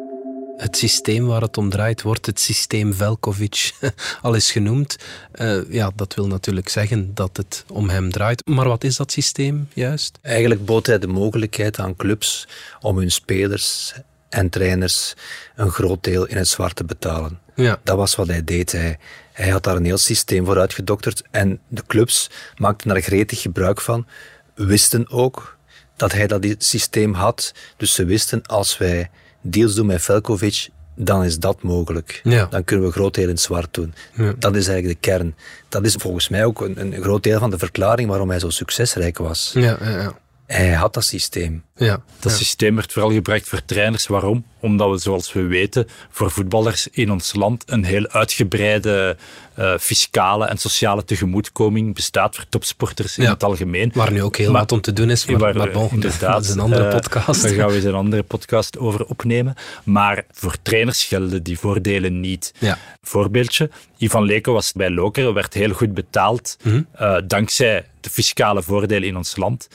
Het 0.57 0.77
systeem 0.77 1.25
waar 1.25 1.41
het 1.41 1.57
om 1.57 1.69
draait 1.69 2.01
wordt 2.01 2.25
het 2.25 2.39
systeem 2.39 2.93
Velkovic 2.93 3.71
al 4.21 4.33
is 4.33 4.51
genoemd. 4.51 4.95
Eh, 5.31 5.57
ja, 5.69 5.91
dat 5.95 6.13
wil 6.13 6.27
natuurlijk 6.27 6.69
zeggen 6.69 7.11
dat 7.13 7.37
het 7.37 7.63
om 7.67 7.89
hem 7.89 8.11
draait. 8.11 8.45
Maar 8.47 8.67
wat 8.67 8.83
is 8.83 8.95
dat 8.95 9.11
systeem 9.11 9.67
juist? 9.73 10.17
Eigenlijk 10.21 10.65
bood 10.65 10.85
hij 10.85 10.99
de 10.99 11.07
mogelijkheid 11.07 11.79
aan 11.79 11.95
clubs 11.95 12.47
om 12.81 12.97
hun 12.97 13.11
spelers 13.11 13.93
en 14.31 14.49
trainers 14.49 15.13
een 15.55 15.71
groot 15.71 16.03
deel 16.03 16.25
in 16.25 16.37
het 16.37 16.47
zwart 16.47 16.75
te 16.75 16.83
betalen. 16.83 17.39
Ja. 17.55 17.79
Dat 17.83 17.97
was 17.97 18.15
wat 18.15 18.27
hij 18.27 18.43
deed. 18.43 18.71
Hij, 18.71 18.97
hij 19.33 19.49
had 19.49 19.63
daar 19.63 19.75
een 19.75 19.85
heel 19.85 19.97
systeem 19.97 20.45
voor 20.45 20.59
uitgedokterd 20.59 21.23
en 21.31 21.59
de 21.67 21.83
clubs 21.87 22.29
maakten 22.57 22.87
daar 22.87 23.01
gretig 23.01 23.41
gebruik 23.41 23.81
van, 23.81 24.07
wisten 24.55 25.09
ook 25.09 25.57
dat 25.95 26.11
hij 26.11 26.27
dat 26.27 26.45
systeem 26.57 27.13
had. 27.13 27.53
Dus 27.77 27.93
ze 27.93 28.05
wisten, 28.05 28.41
als 28.41 28.77
wij 28.77 29.09
deals 29.41 29.75
doen 29.75 29.85
met 29.85 30.01
Velkovic, 30.01 30.69
dan 30.95 31.23
is 31.23 31.39
dat 31.39 31.61
mogelijk. 31.61 32.19
Ja. 32.23 32.45
Dan 32.45 32.63
kunnen 32.63 32.85
we 32.85 32.91
groot 32.91 33.13
deel 33.13 33.23
in 33.23 33.29
het 33.29 33.39
zwart 33.39 33.73
doen. 33.73 33.93
Ja. 34.13 34.33
Dat 34.39 34.55
is 34.55 34.67
eigenlijk 34.67 35.01
de 35.01 35.09
kern. 35.09 35.35
Dat 35.69 35.85
is 35.85 35.93
volgens 35.93 36.29
mij 36.29 36.45
ook 36.45 36.61
een, 36.61 36.79
een 36.79 37.01
groot 37.01 37.23
deel 37.23 37.39
van 37.39 37.49
de 37.49 37.57
verklaring 37.57 38.09
waarom 38.09 38.29
hij 38.29 38.39
zo 38.39 38.49
succesrijk 38.49 39.17
was. 39.17 39.51
Ja, 39.53 39.77
ja, 39.81 39.89
ja. 39.89 40.19
Hij 40.51 40.73
had 40.73 40.93
dat 40.93 41.03
systeem. 41.03 41.63
Ja. 41.75 42.03
Dat 42.19 42.31
systeem 42.31 42.75
werd 42.75 42.91
vooral 42.91 43.11
gebruikt 43.11 43.47
voor 43.47 43.65
trainers. 43.65 44.07
Waarom? 44.07 44.45
Omdat 44.59 44.89
we, 44.89 44.97
zoals 44.97 45.33
we 45.33 45.41
weten, 45.41 45.87
voor 46.09 46.31
voetballers 46.31 46.87
in 46.91 47.11
ons 47.11 47.33
land 47.33 47.63
een 47.65 47.83
heel 47.83 48.07
uitgebreide 48.07 49.17
uh, 49.59 49.77
fiscale 49.77 50.45
en 50.45 50.57
sociale 50.57 51.03
tegemoetkoming 51.03 51.95
bestaat 51.95 52.35
voor 52.35 52.45
topsporters 52.49 53.17
in 53.17 53.25
het 53.25 53.43
algemeen. 53.43 53.91
Waar 53.93 54.11
nu 54.11 54.23
ook 54.23 54.37
heel 54.37 54.51
wat 54.51 54.71
om 54.71 54.81
te 54.81 54.93
doen 54.93 55.09
is, 55.09 55.25
maar, 55.25 55.37
waar, 55.37 55.55
maar 55.55 55.71
bon, 55.71 55.89
inderdaad, 55.91 56.33
dat 56.33 56.43
is 56.43 56.49
een 56.49 56.59
andere 56.59 56.85
uh, 56.85 56.95
podcast. 56.95 57.41
Daar 57.41 57.53
gaan 57.53 57.67
we 57.67 57.75
eens 57.75 57.83
een 57.83 57.93
andere 57.93 58.23
podcast 58.23 58.77
over 58.77 59.05
opnemen. 59.05 59.55
Maar 59.83 60.23
voor 60.31 60.55
trainers 60.61 61.03
gelden 61.03 61.43
die 61.43 61.59
voordelen 61.59 62.19
niet. 62.19 62.53
Ja. 62.57 62.77
Voorbeeldje, 63.01 63.69
Ivan 63.97 64.23
Leko 64.23 64.53
was 64.53 64.71
bij 64.71 64.89
Lokeren, 64.89 65.33
werd 65.33 65.53
heel 65.53 65.73
goed 65.73 65.93
betaald, 65.93 66.57
mm 66.63 66.71
-hmm. 66.71 66.87
uh, 67.01 67.17
dankzij 67.27 67.85
de 67.99 68.09
fiscale 68.09 68.63
voordelen 68.63 69.07
in 69.07 69.17
ons 69.17 69.35
land. 69.35 69.67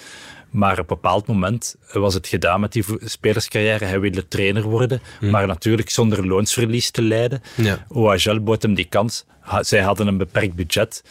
Maar 0.56 0.72
op 0.72 0.78
een 0.78 0.86
bepaald 0.86 1.26
moment 1.26 1.76
was 1.92 2.14
het 2.14 2.26
gedaan 2.26 2.60
met 2.60 2.72
die 2.72 2.84
spelerscarrière. 3.04 3.84
Hij 3.84 4.00
wilde 4.00 4.28
trainer 4.28 4.62
worden, 4.62 5.00
mm. 5.20 5.30
maar 5.30 5.46
natuurlijk 5.46 5.90
zonder 5.90 6.26
loonsverlies 6.26 6.90
te 6.90 7.02
lijden. 7.02 7.42
Ja. 7.54 7.86
OHL 7.88 8.40
bood 8.40 8.62
hem 8.62 8.74
die 8.74 8.84
kans. 8.88 9.24
Zij 9.60 9.80
hadden 9.80 10.06
een 10.06 10.16
beperkt 10.16 10.54
budget. 10.54 11.04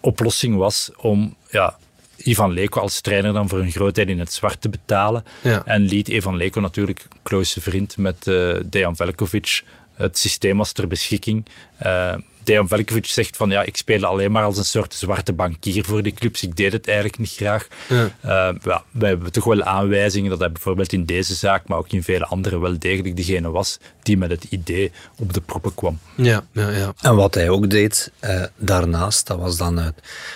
Oplossing 0.00 0.56
was 0.56 0.90
om 0.96 1.36
ja, 1.50 1.76
Ivan 2.16 2.52
Leko 2.52 2.80
als 2.80 3.00
trainer 3.00 3.32
dan 3.32 3.48
voor 3.48 3.58
een 3.58 3.70
groot 3.70 3.94
deel 3.94 4.08
in 4.08 4.18
het 4.18 4.32
zwart 4.32 4.60
te 4.60 4.68
betalen. 4.68 5.24
Ja. 5.42 5.62
En 5.64 5.82
liet 5.82 6.08
Ivan 6.08 6.36
Leko 6.36 6.60
natuurlijk, 6.60 7.06
close 7.22 7.60
vriend 7.60 7.96
met 7.96 8.26
uh, 8.26 8.56
Dejan 8.66 8.96
Velkovic, 8.96 9.62
het 9.94 10.18
systeem 10.18 10.56
was 10.56 10.72
ter 10.72 10.86
beschikking. 10.86 11.46
Uh, 11.82 12.14
Dejan 12.44 12.68
Velkovic 12.68 13.06
zegt 13.06 13.36
van 13.36 13.50
ja, 13.50 13.62
ik 13.62 13.76
speel 13.76 14.04
alleen 14.04 14.32
maar 14.32 14.44
als 14.44 14.58
een 14.58 14.64
soort 14.64 14.94
zwarte 14.94 15.32
bankier 15.32 15.84
voor 15.84 16.02
die 16.02 16.12
clubs. 16.12 16.42
Ik 16.42 16.56
deed 16.56 16.72
het 16.72 16.86
eigenlijk 16.86 17.18
niet 17.18 17.30
graag. 17.30 17.68
Ja. 17.88 18.04
Uh, 18.24 18.58
ja, 18.62 18.84
wij 18.90 19.08
hebben 19.08 19.32
toch 19.32 19.44
wel 19.44 19.62
aanwijzingen 19.62 20.30
dat 20.30 20.38
hij 20.38 20.52
bijvoorbeeld 20.52 20.92
in 20.92 21.04
deze 21.04 21.34
zaak, 21.34 21.68
maar 21.68 21.78
ook 21.78 21.92
in 21.92 22.02
vele 22.02 22.26
andere, 22.26 22.60
wel 22.60 22.78
degelijk 22.78 23.16
degene 23.16 23.50
was 23.50 23.78
die 24.02 24.16
met 24.16 24.30
het 24.30 24.44
idee 24.44 24.92
op 25.18 25.32
de 25.32 25.40
proppen 25.40 25.74
kwam. 25.74 25.98
Ja, 26.16 26.44
ja, 26.52 26.70
ja. 26.70 26.92
En 27.00 27.16
wat 27.16 27.34
hij 27.34 27.48
ook 27.48 27.70
deed 27.70 28.12
uh, 28.20 28.42
daarnaast, 28.56 29.26
dat 29.26 29.38
was 29.38 29.56
dan 29.56 29.80
uit, 29.80 29.94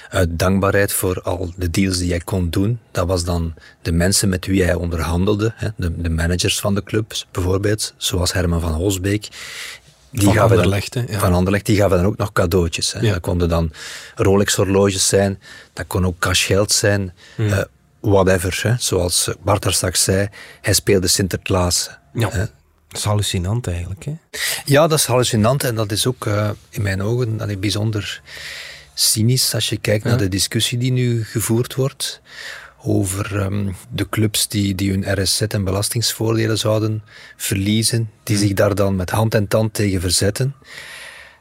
uit 0.08 0.38
dankbaarheid 0.38 0.92
voor 0.92 1.22
al 1.22 1.52
de 1.56 1.70
deals 1.70 1.98
die 1.98 2.10
hij 2.10 2.20
kon 2.20 2.50
doen. 2.50 2.78
Dat 2.90 3.06
was 3.06 3.24
dan 3.24 3.54
de 3.82 3.92
mensen 3.92 4.28
met 4.28 4.46
wie 4.46 4.64
hij 4.64 4.74
onderhandelde, 4.74 5.52
hè, 5.56 5.68
de, 5.76 6.00
de 6.00 6.10
managers 6.10 6.60
van 6.60 6.74
de 6.74 6.82
clubs 6.82 7.26
bijvoorbeeld, 7.30 7.94
zoals 7.96 8.32
Herman 8.32 8.60
van 8.60 8.72
Holsbeek. 8.72 9.28
Die 10.10 10.24
van 10.24 10.32
gaven 10.34 10.56
Anderlecht, 10.56 10.92
dan, 10.92 11.06
ja. 11.08 11.18
Van 11.18 11.34
Anderlecht, 11.34 11.66
die 11.66 11.76
gaven 11.76 11.96
dan 11.96 12.06
ook 12.06 12.16
nog 12.16 12.32
cadeautjes. 12.32 12.92
Hè. 12.92 13.00
Ja. 13.00 13.12
Dat 13.12 13.20
konden 13.20 13.48
dan 13.48 13.72
Rolex-horloges 14.14 15.08
zijn, 15.08 15.40
dat 15.72 15.86
kon 15.86 16.06
ook 16.06 16.18
cashgeld 16.18 16.72
zijn, 16.72 17.14
Hmm. 17.34 17.46
uh, 17.46 17.58
whatever. 18.00 18.60
Hè. 18.62 18.74
Zoals 18.78 19.30
Bart 19.42 19.62
daar 19.62 19.72
straks 19.72 20.02
zei, 20.04 20.28
hij 20.60 20.72
speelde 20.74 21.06
Sinterklaas. 21.08 21.90
Ja. 22.12 22.30
Hè. 22.30 22.38
Dat 22.88 22.98
is 22.98 23.04
hallucinant 23.04 23.66
eigenlijk. 23.66 24.04
Hè? 24.04 24.12
Ja, 24.64 24.86
dat 24.86 24.98
is 24.98 25.04
hallucinant 25.04 25.64
en 25.64 25.74
dat 25.74 25.92
is 25.92 26.06
ook 26.06 26.24
uh, 26.26 26.50
in 26.70 26.82
mijn 26.82 27.02
ogen 27.02 27.36
dat 27.36 27.48
is 27.48 27.58
bijzonder 27.58 28.20
cynisch 28.94 29.54
als 29.54 29.68
je 29.68 29.76
kijkt 29.76 30.04
Ja. 30.04 30.08
naar 30.10 30.18
de 30.18 30.28
discussie 30.28 30.78
die 30.78 30.92
nu 30.92 31.24
gevoerd 31.24 31.74
wordt 31.74 32.20
over 32.86 33.42
um, 33.42 33.74
de 33.90 34.08
clubs 34.08 34.48
die, 34.48 34.74
die 34.74 34.90
hun 34.90 35.22
RSZ 35.22 35.40
en 35.40 35.64
belastingsvoordelen 35.64 36.58
zouden 36.58 37.02
verliezen, 37.36 38.10
die 38.22 38.36
zich 38.36 38.52
daar 38.52 38.74
dan 38.74 38.96
met 38.96 39.10
hand 39.10 39.34
en 39.34 39.48
tand 39.48 39.74
tegen 39.74 40.00
verzetten, 40.00 40.54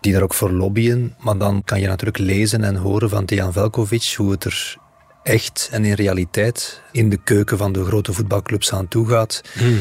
die 0.01 0.13
daar 0.13 0.21
ook 0.21 0.33
voor 0.33 0.51
lobbyen. 0.51 1.15
Maar 1.19 1.37
dan 1.37 1.63
kan 1.63 1.79
je 1.79 1.87
natuurlijk 1.87 2.17
lezen 2.17 2.63
en 2.63 2.75
horen 2.75 3.09
van 3.09 3.25
Dejan 3.25 3.53
Velkovic 3.53 4.13
hoe 4.17 4.31
het 4.31 4.43
er 4.43 4.77
echt 5.23 5.69
en 5.71 5.85
in 5.85 5.93
realiteit 5.93 6.81
in 6.91 7.09
de 7.09 7.17
keuken 7.23 7.57
van 7.57 7.73
de 7.73 7.85
grote 7.85 8.13
voetbalclubs 8.13 8.73
aan 8.73 8.87
toe 8.87 9.07
gaat. 9.07 9.41
Hmm. 9.53 9.79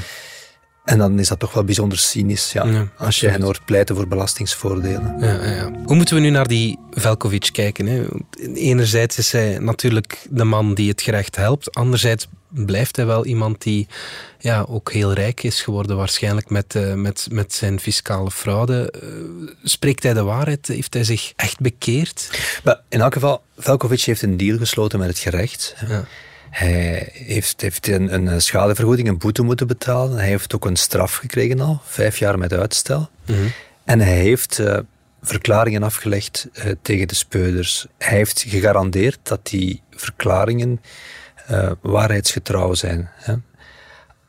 En 0.84 0.98
dan 0.98 1.18
is 1.18 1.28
dat 1.28 1.38
toch 1.38 1.52
wel 1.52 1.64
bijzonder 1.64 1.98
cynisch, 1.98 2.52
ja. 2.52 2.66
Ja, 2.66 2.88
als 2.96 3.20
je 3.20 3.28
hen 3.28 3.42
hoort 3.42 3.64
pleiten 3.64 3.96
voor 3.96 4.08
belastingsvoordelen. 4.08 5.16
Ja, 5.20 5.32
ja, 5.32 5.50
ja. 5.50 5.70
Hoe 5.84 5.96
moeten 5.96 6.14
we 6.14 6.20
nu 6.20 6.30
naar 6.30 6.48
die 6.48 6.78
Velkovic 6.90 7.48
kijken? 7.52 7.86
Hè? 7.86 8.04
Enerzijds 8.54 9.18
is 9.18 9.32
hij 9.32 9.58
natuurlijk 9.58 10.26
de 10.30 10.44
man 10.44 10.74
die 10.74 10.88
het 10.88 11.02
gerecht 11.02 11.36
helpt. 11.36 11.74
Anderzijds 11.74 12.26
blijft 12.48 12.96
hij 12.96 13.06
wel 13.06 13.24
iemand 13.24 13.62
die 13.62 13.86
ja, 14.38 14.64
ook 14.68 14.92
heel 14.92 15.12
rijk 15.12 15.42
is 15.42 15.62
geworden, 15.62 15.96
waarschijnlijk 15.96 16.50
met, 16.50 16.74
uh, 16.74 16.94
met, 16.94 17.26
met 17.30 17.52
zijn 17.54 17.80
fiscale 17.80 18.30
fraude. 18.30 18.94
Uh, 19.02 19.48
spreekt 19.62 20.02
hij 20.02 20.14
de 20.14 20.22
waarheid? 20.22 20.66
Heeft 20.66 20.94
hij 20.94 21.04
zich 21.04 21.32
echt 21.36 21.60
bekeerd? 21.60 22.40
Maar 22.64 22.80
in 22.88 23.00
elk 23.00 23.12
geval, 23.12 23.42
Velkovic 23.58 24.00
heeft 24.00 24.22
een 24.22 24.36
deal 24.36 24.58
gesloten 24.58 24.98
met 24.98 25.08
het 25.08 25.18
gerecht. 25.18 25.74
Ja. 25.88 26.04
Hij 26.54 27.08
heeft, 27.12 27.60
heeft 27.60 27.88
een, 27.88 28.14
een, 28.14 28.42
schadevergoeding, 28.42 29.08
een 29.08 29.18
boete 29.18 29.42
moeten 29.42 29.66
betalen. 29.66 30.18
Hij 30.18 30.28
heeft 30.28 30.54
ook 30.54 30.64
een 30.64 30.76
straf 30.76 31.14
gekregen 31.14 31.60
al, 31.60 31.80
vijf 31.84 32.18
jaar 32.18 32.38
met 32.38 32.52
uitstel. 32.52 33.08
Mm 33.26 33.34
-hmm. 33.34 33.52
En 33.84 34.00
hij 34.00 34.18
heeft 34.18 34.58
uh, 34.58 34.78
verklaringen 35.22 35.82
afgelegd 35.82 36.48
uh, 36.52 36.72
tegen 36.82 37.08
de 37.08 37.14
speuders. 37.14 37.86
Hij 37.98 38.16
heeft 38.16 38.44
gegarandeerd 38.48 39.18
dat 39.22 39.46
die 39.46 39.82
verklaringen 39.90 40.80
uh, 41.50 41.70
waarheidsgetrouw 41.80 42.74
zijn. 42.74 43.10
Hè. 43.14 43.34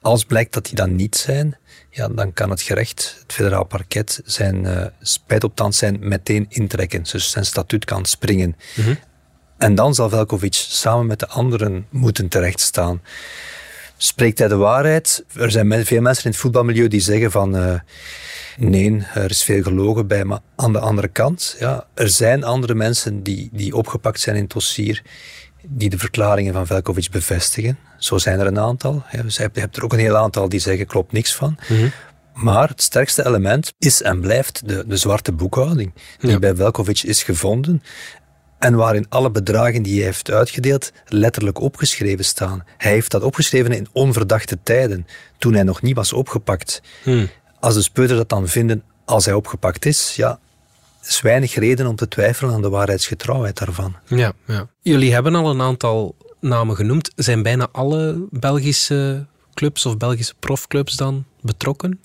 Als 0.02 0.26
blijkt 0.26 0.54
dat 0.54 0.66
die 0.66 0.76
dat 0.76 0.90
niet 0.90 1.16
zijn, 1.16 1.58
ja, 1.90 2.08
dan 2.08 2.34
kan 2.34 2.50
het 2.50 2.62
gerecht, 2.62 3.18
het 3.22 3.34
federaal 3.34 3.66
parket, 3.66 4.22
zijn 4.26 4.64
uh, 4.64 4.86
spijt 5.02 5.44
op 5.44 5.56
tand 5.56 5.76
zijn 5.76 5.98
meteen 6.02 6.46
intrekken. 6.50 7.04
Dus 7.12 7.32
zijn 7.32 7.46
statuut 7.46 7.86
kan 7.86 8.06
springen. 8.06 8.56
Mm 8.76 8.84
-hmm. 8.84 8.98
En 9.58 9.76
dan 9.76 9.96
zal 9.96 10.10
Velkovic 10.10 10.54
samen 10.54 11.06
met 11.06 11.20
de 11.20 11.28
anderen 11.28 11.88
moeten 11.90 12.28
terechtstaan. 12.28 13.02
Spreekt 13.98 14.40
hij 14.40 14.48
de 14.48 14.56
waarheid? 14.56 15.26
Er 15.36 15.52
zijn 15.52 15.86
veel 15.86 16.02
mensen 16.02 16.24
in 16.24 16.32
het 16.32 16.40
voetbalmilieu 16.40 16.88
die 16.88 17.00
zeggen 17.00 17.32
van... 17.32 17.56
Uh, 17.56 17.74
nee, 18.58 19.06
er 19.14 19.30
is 19.30 19.44
veel 19.44 19.64
gelogen 19.64 20.08
bij. 20.08 20.24
Maar 20.24 20.40
aan 20.56 20.74
de 20.74 20.80
andere 20.80 21.08
kant, 21.08 21.56
ja, 21.60 21.88
er 21.94 22.10
zijn 22.10 22.44
andere 22.44 22.76
mensen 22.76 23.24
die, 23.24 23.50
die 23.52 23.76
opgepakt 23.76 24.20
zijn 24.20 24.36
in 24.36 24.42
het 24.42 24.52
dossier 24.52 25.02
die 25.68 25.90
de 25.90 25.98
verklaringen 25.98 26.54
van 26.54 26.68
Velkovic 26.68 27.10
bevestigen. 27.12 27.78
Zo 27.98 28.18
zijn 28.18 28.40
er 28.40 28.48
een 28.48 28.60
aantal. 28.60 29.04
Ja, 29.12 29.22
dus 29.22 29.36
je 29.36 29.50
hebt 29.54 29.78
er 29.78 29.84
ook 29.84 29.94
een 29.94 30.00
heel 30.00 30.18
aantal 30.18 30.50
die 30.50 30.60
zeggen, 30.60 30.86
klopt 30.86 31.12
niks 31.12 31.36
van. 31.36 31.58
Mm 31.68 31.78
-hmm. 31.78 31.92
Maar 32.34 32.68
het 32.70 32.82
sterkste 32.82 33.26
element 33.26 33.74
is 33.80 34.02
en 34.02 34.20
blijft 34.20 34.68
de, 34.68 34.84
de 34.88 34.98
zwarte 34.98 35.32
boekhouding 35.32 35.94
die 36.20 36.30
Ja. 36.30 36.40
bij 36.40 36.56
Velkovic 36.56 37.04
is 37.04 37.24
gevonden 37.24 37.84
en 38.60 38.76
waarin 38.76 39.06
alle 39.10 39.32
bedragen 39.32 39.84
die 39.84 39.96
hij 39.96 40.06
heeft 40.06 40.32
uitgedeeld 40.32 40.92
letterlijk 41.08 41.60
opgeschreven 41.60 42.26
staan. 42.26 42.64
Hij 42.78 42.92
heeft 42.92 43.12
dat 43.12 43.24
opgeschreven 43.24 43.72
in 43.72 43.88
onverdachte 43.92 44.58
tijden, 44.64 45.08
toen 45.38 45.54
hij 45.54 45.64
nog 45.64 45.82
niet 45.82 45.96
was 45.96 46.14
opgepakt. 46.14 46.82
Hmm. 47.04 47.30
Als 47.60 47.74
de 47.74 47.82
speuders 47.82 48.20
dat 48.20 48.30
dan 48.30 48.48
vinden 48.48 48.84
als 49.06 49.26
hij 49.26 49.34
opgepakt 49.34 49.86
is, 49.86 50.16
ja, 50.16 50.40
is 51.04 51.22
weinig 51.22 51.56
reden 51.56 51.88
om 51.88 51.96
te 51.96 52.08
twijfelen 52.08 52.54
aan 52.54 52.62
de 52.62 52.70
waarheidsgetrouwheid 52.70 53.58
daarvan. 53.58 53.96
Ja, 54.06 54.34
ja. 54.48 54.68
Jullie 54.82 55.14
hebben 55.14 55.36
al 55.36 55.50
een 55.50 55.62
aantal 55.62 56.16
namen 56.40 56.76
genoemd. 56.76 57.12
Zijn 57.16 57.44
bijna 57.44 57.68
alle 57.72 58.28
Belgische 58.30 59.26
clubs 59.54 59.86
of 59.86 59.98
Belgische 59.98 60.34
profclubs 60.40 60.96
dan 60.96 61.26
betrokken? 61.42 62.00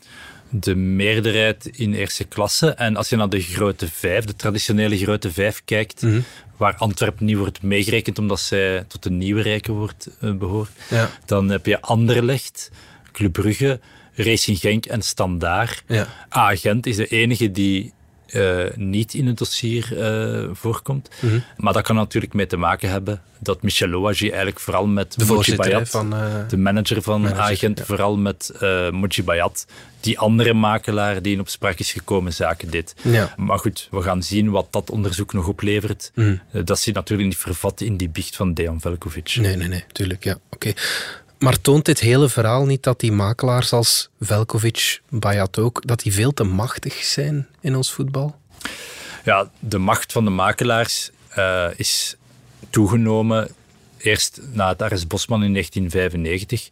De 0.50 0.74
meerderheid 0.74 1.66
in 1.66 1.94
eerste 1.94 2.24
klasse. 2.24 2.70
En 2.70 2.96
als 2.96 3.08
je 3.08 3.16
naar 3.16 3.28
de 3.28 3.40
grote 3.40 3.88
vijf, 3.88 4.24
de 4.24 4.36
traditionele 4.36 4.98
grote 4.98 5.32
vijf 5.32 5.62
kijkt, 5.64 6.02
mm 6.02 6.10
-hmm. 6.10 6.24
waar 6.56 6.74
Antwerpen 6.76 7.26
niet 7.26 7.36
wordt 7.36 7.62
meegerekend 7.62 8.18
omdat 8.18 8.40
zij 8.40 8.84
tot 8.88 9.02
de 9.02 9.10
nieuwe 9.10 9.42
rijken 9.42 9.74
wordt, 9.74 10.08
uh, 10.20 10.34
behoort, 10.34 10.70
ja. 10.90 11.10
dan 11.26 11.48
heb 11.48 11.66
je 11.66 11.80
Anderlecht, 11.80 12.70
Club 13.12 13.32
Brugge, 13.32 13.80
Racing 14.14 14.58
Genk 14.58 14.86
en 14.86 15.02
Standaard. 15.02 15.82
Ja. 15.86 16.06
Agent 16.28 16.86
is 16.86 16.96
de 16.96 17.06
enige 17.06 17.50
die 17.50 17.92
uh, 18.32 18.64
niet 18.74 19.14
in 19.14 19.26
het 19.26 19.38
dossier 19.38 19.88
uh, 19.92 20.48
voorkomt. 20.52 21.10
Mm 21.20 21.30
-hmm. 21.30 21.44
Maar 21.56 21.72
dat 21.72 21.82
kan 21.82 21.96
natuurlijk 21.96 22.34
mee 22.34 22.46
te 22.46 22.56
maken 22.56 22.90
hebben 22.90 23.22
dat 23.38 23.62
Michel 23.62 23.88
Louagie 23.88 24.28
eigenlijk 24.28 24.60
vooral 24.60 24.86
met 24.86 25.12
de 25.12 25.54
Bayat, 25.56 25.88
van, 25.88 26.14
uh, 26.14 26.48
de 26.48 26.56
manager 26.56 27.02
van 27.02 27.20
manager, 27.20 27.42
Agent, 27.42 27.78
ja. 27.78 27.84
vooral 27.84 28.16
met 28.16 28.52
uh, 28.62 28.90
Moji 28.90 29.24
Bayat, 29.24 29.66
die 30.00 30.18
andere 30.18 30.54
makelaar 30.54 31.22
die 31.22 31.32
in 31.32 31.40
op 31.40 31.48
sprake 31.48 31.78
is 31.78 31.92
gekomen 31.92 32.32
zaken 32.32 32.70
deed. 32.70 32.94
Ja. 33.02 33.34
Maar 33.36 33.58
goed, 33.58 33.88
we 33.90 34.02
gaan 34.02 34.22
zien 34.22 34.50
wat 34.50 34.66
dat 34.70 34.90
onderzoek 34.90 35.32
nog 35.32 35.48
oplevert. 35.48 36.12
Mm. 36.14 36.40
Uh, 36.52 36.62
dat 36.64 36.78
zit 36.78 36.94
natuurlijk 36.94 37.28
niet 37.28 37.38
vervat 37.38 37.80
in 37.80 37.96
die 37.96 38.08
biecht 38.08 38.36
van 38.36 38.54
Dejan 38.54 38.80
Velkovic. 38.80 39.36
Nee, 39.40 39.56
nee, 39.56 39.68
nee, 39.68 39.84
tuurlijk, 39.92 40.24
ja. 40.24 40.32
Oké. 40.32 40.68
Okay. 40.68 40.74
Maar 41.40 41.60
toont 41.60 41.84
dit 41.84 42.00
hele 42.00 42.28
verhaal 42.28 42.64
niet 42.64 42.82
dat 42.82 43.00
die 43.00 43.12
makelaars 43.12 43.72
als 43.72 44.08
Velkovic, 44.20 45.00
Bayat 45.08 45.58
ook, 45.58 45.86
dat 45.86 46.00
die 46.00 46.12
veel 46.12 46.32
te 46.32 46.44
machtig 46.44 46.94
zijn 46.94 47.48
in 47.60 47.76
ons 47.76 47.92
voetbal? 47.92 48.36
Ja, 49.24 49.50
de 49.58 49.78
macht 49.78 50.12
van 50.12 50.24
de 50.24 50.30
makelaars 50.30 51.10
uh, 51.38 51.66
is 51.76 52.16
toegenomen 52.70 53.50
Eerst 54.02 54.40
na 54.52 54.68
het 54.68 54.82
arrest 54.82 55.08
Bosman 55.08 55.42
in 55.42 55.52
1995, 55.52 56.68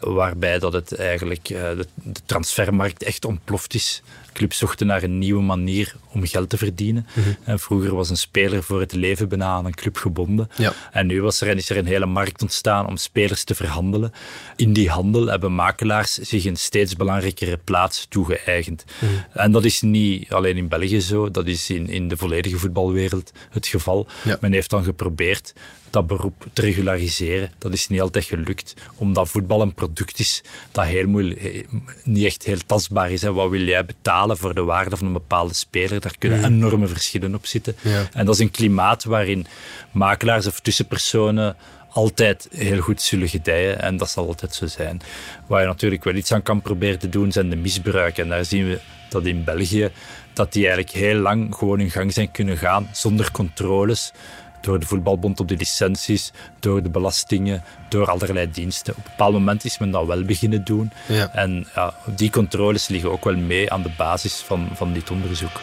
waarbij 0.00 0.58
dat 0.58 0.72
het 0.72 0.94
eigenlijk 0.94 1.50
uh, 1.50 1.58
de, 1.58 1.86
de, 1.94 2.20
transfermarkt 2.26 3.02
echt 3.02 3.24
ontploft 3.24 3.74
is. 3.74 4.02
Clubs 4.32 4.58
zochten 4.58 4.86
naar 4.86 5.02
een 5.02 5.18
nieuwe 5.18 5.42
manier 5.42 5.94
om 6.12 6.26
geld 6.26 6.48
te 6.48 6.56
verdienen. 6.56 7.06
en 7.44 7.58
vroeger 7.58 7.94
was 7.94 8.10
een 8.10 8.16
speler 8.16 8.62
voor 8.62 8.80
het 8.80 8.92
leven 8.92 9.28
bijna 9.28 9.46
aan 9.46 9.66
een 9.66 9.74
club 9.74 9.96
gebonden. 9.96 10.50
Ja. 10.56 10.72
En 10.92 11.06
nu 11.06 11.22
was 11.22 11.40
er, 11.40 11.48
en 11.48 11.56
is 11.56 11.70
er 11.70 11.76
een 11.76 11.86
hele 11.86 12.06
markt 12.06 12.42
ontstaan 12.42 12.86
om 12.86 12.96
spelers 12.96 13.44
te 13.44 13.54
verhandelen. 13.54 14.12
In 14.56 14.72
die 14.72 14.88
handel 14.88 15.26
hebben 15.26 15.54
makelaars 15.54 16.14
zich 16.14 16.44
een 16.44 16.56
steeds 16.56 16.96
belangrijkere 16.96 17.56
plaats 17.56 18.06
toegeëigend. 18.08 18.84
En 19.32 19.52
dat 19.52 19.64
is 19.64 19.80
niet 19.80 20.32
alleen 20.32 20.56
in 20.56 20.68
België 20.68 21.00
zo, 21.00 21.30
dat 21.30 21.46
is 21.46 21.70
in, 21.70 21.88
in 21.88 22.08
de 22.08 22.16
volledige 22.16 22.58
voetbalwereld 22.58 23.32
het 23.50 23.66
geval. 23.66 24.06
Ja. 24.22 24.38
Men 24.40 24.52
heeft 24.52 24.70
dan 24.70 24.84
geprobeerd 24.84 25.52
dat 25.90 26.06
beroep 26.06 26.46
te 26.52 26.62
regulariseren. 26.62 27.50
Dat 27.58 27.72
is 27.72 27.88
niet 27.88 28.00
altijd 28.00 28.24
gelukt, 28.24 28.74
omdat 28.94 29.28
voetbal 29.28 29.62
een 29.62 29.74
product 29.74 30.18
is 30.18 30.42
dat 30.72 30.84
heel 30.84 31.06
moeilijk, 31.06 31.66
niet 32.04 32.24
echt 32.24 32.42
heel 32.42 32.58
tastbaar 32.66 33.10
is. 33.10 33.22
Hè. 33.22 33.32
Wat 33.32 33.50
wil 33.50 33.60
jij 33.60 33.84
betalen 33.84 34.36
voor 34.36 34.54
de 34.54 34.62
waarde 34.62 34.96
van 34.96 35.06
een 35.06 35.12
bepaalde 35.12 35.54
speler? 35.54 36.00
Daar 36.00 36.18
kunnen 36.18 36.44
enorme 36.44 36.86
verschillen 36.86 37.34
op 37.34 37.46
zitten. 37.46 37.76
Ja. 37.82 38.08
En 38.12 38.24
dat 38.24 38.34
is 38.34 38.40
een 38.40 38.50
klimaat 38.50 39.04
waarin 39.04 39.46
makelaars 39.90 40.46
of 40.46 40.60
tussenpersonen 40.60 41.56
altijd 41.90 42.48
heel 42.50 42.80
goed 42.80 43.02
zullen 43.02 43.28
gedijen 43.28 43.80
en 43.80 43.96
dat 43.96 44.10
zal 44.10 44.26
altijd 44.26 44.54
zo 44.54 44.66
zijn. 44.66 45.00
Waar 45.46 45.60
je 45.60 45.66
natuurlijk 45.66 46.04
wel 46.04 46.14
iets 46.14 46.32
aan 46.32 46.42
kan 46.42 46.62
proberen 46.62 46.98
te 46.98 47.08
doen, 47.08 47.32
zijn 47.32 47.50
de 47.50 47.56
misbruiken. 47.56 48.22
En 48.22 48.28
daar 48.28 48.44
zien 48.44 48.68
we 48.68 48.80
dat 49.08 49.26
in 49.26 49.44
België, 49.44 49.90
dat 50.32 50.52
die 50.52 50.66
eigenlijk 50.66 50.96
heel 50.96 51.14
lang 51.20 51.54
gewoon 51.54 51.80
in 51.80 51.90
gang 51.90 52.12
zijn 52.12 52.30
kunnen 52.30 52.56
gaan 52.56 52.88
zonder 52.92 53.30
controles 53.30 54.12
door 54.60 54.80
de 54.80 54.86
voetbalbond 54.86 55.40
op 55.40 55.48
de 55.48 55.56
licenties, 55.56 56.32
door 56.60 56.82
de 56.82 56.90
belastingen, 56.90 57.62
door 57.88 58.10
allerlei 58.10 58.50
diensten. 58.50 58.92
Op 58.92 59.04
een 59.04 59.10
bepaald 59.10 59.32
moment 59.32 59.64
is 59.64 59.78
men 59.78 59.90
dat 59.90 60.06
wel 60.06 60.22
beginnen 60.22 60.64
doen. 60.64 60.90
Ja. 61.06 61.34
En 61.34 61.66
ja, 61.74 61.94
die 62.14 62.30
controles 62.30 62.88
liggen 62.88 63.12
ook 63.12 63.24
wel 63.24 63.36
mee 63.36 63.72
aan 63.72 63.82
de 63.82 63.92
basis 63.96 64.34
van, 64.34 64.68
van 64.72 64.92
dit 64.92 65.10
onderzoek. 65.10 65.60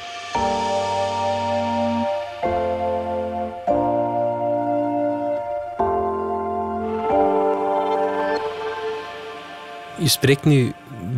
Je 9.99 10.07
spreekt 10.07 10.45
nu 10.45 10.73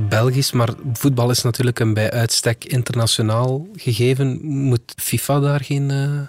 Belgisch, 0.07 0.51
maar 0.51 0.69
voetbal 0.93 1.29
is 1.29 1.41
natuurlijk 1.41 1.79
een 1.79 1.93
bij 1.93 2.11
uitstek 2.11 2.65
internationaal 2.65 3.67
gegeven. 3.75 4.39
Moet 4.43 4.93
FIFA 4.95 5.39
daar 5.39 5.63
geen 5.63 5.89
uh, 5.89 6.21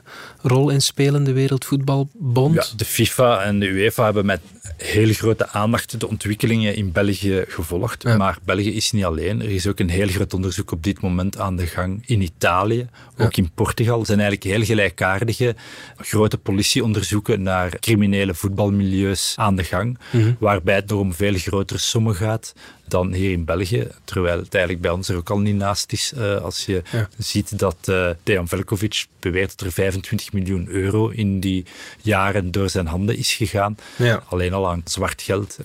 rol 0.42 0.70
in 0.70 0.80
spelen, 0.80 1.24
de 1.24 1.32
Wereldvoetbalbond? 1.32 2.54
Ja, 2.54 2.64
de 2.76 2.84
FIFA 2.84 3.42
en 3.42 3.60
de 3.60 3.66
UEFA 3.66 4.04
hebben 4.04 4.26
met 4.26 4.40
heel 4.76 5.12
grote 5.12 5.48
aandacht 5.48 6.00
de 6.00 6.08
ontwikkelingen 6.08 6.74
in 6.74 6.92
België 6.92 7.44
gevolgd. 7.48 8.02
Ja. 8.02 8.16
Maar 8.16 8.38
België 8.44 8.74
is 8.74 8.90
niet 8.90 9.04
alleen. 9.04 9.42
Er 9.42 9.50
is 9.50 9.66
ook 9.66 9.78
een 9.78 9.90
heel 9.90 10.08
groot 10.08 10.34
onderzoek 10.34 10.70
op 10.70 10.82
dit 10.82 11.00
moment 11.00 11.38
aan 11.38 11.56
de 11.56 11.66
gang 11.66 12.02
in 12.06 12.22
Italië. 12.22 12.88
Ook 13.18 13.36
in 13.36 13.50
Portugal 13.54 14.04
zijn 14.04 14.20
eigenlijk 14.20 14.56
heel 14.56 14.64
gelijkaardige 14.64 15.54
grote 15.96 16.38
politieonderzoeken 16.38 17.42
naar 17.42 17.78
criminele 17.78 18.34
voetbalmilieus 18.34 19.34
aan 19.36 19.56
de 19.56 19.64
gang. 19.64 19.98
Mhm. 20.12 20.32
Waarbij 20.38 20.74
het 20.74 20.88
nog 20.88 21.00
om 21.00 21.14
veel 21.14 21.34
grotere 21.34 21.78
sommen 21.78 22.14
gaat 22.14 22.52
dan 22.90 23.12
hier 23.12 23.30
in 23.32 23.44
België. 23.44 23.88
Terwijl 24.04 24.38
het 24.38 24.54
eigenlijk 24.54 24.82
bij 24.82 24.92
ons 24.92 25.08
er 25.08 25.16
ook 25.16 25.30
al 25.30 25.38
niet 25.38 25.54
naast 25.54 25.92
is. 25.92 26.12
Uh, 26.16 26.36
als 26.36 26.66
je 26.66 26.82
Ja. 26.92 27.08
ziet 27.18 27.58
dat 27.58 27.76
uh, 27.84 28.10
Dejan 28.22 28.48
Velkovic 28.48 29.06
beweert 29.20 29.58
dat 29.58 29.66
er 29.66 29.72
25 29.72 30.32
miljoen 30.32 30.68
euro 30.68 31.08
in 31.08 31.40
die 31.40 31.64
jaren 32.02 32.50
door 32.50 32.70
zijn 32.70 32.86
handen 32.86 33.16
is 33.16 33.32
gegaan. 33.32 33.76
Ja. 33.96 34.22
Alleen 34.28 34.52
al 34.52 34.68
aan 34.70 34.80
zwart 34.84 35.22
geld. 35.22 35.58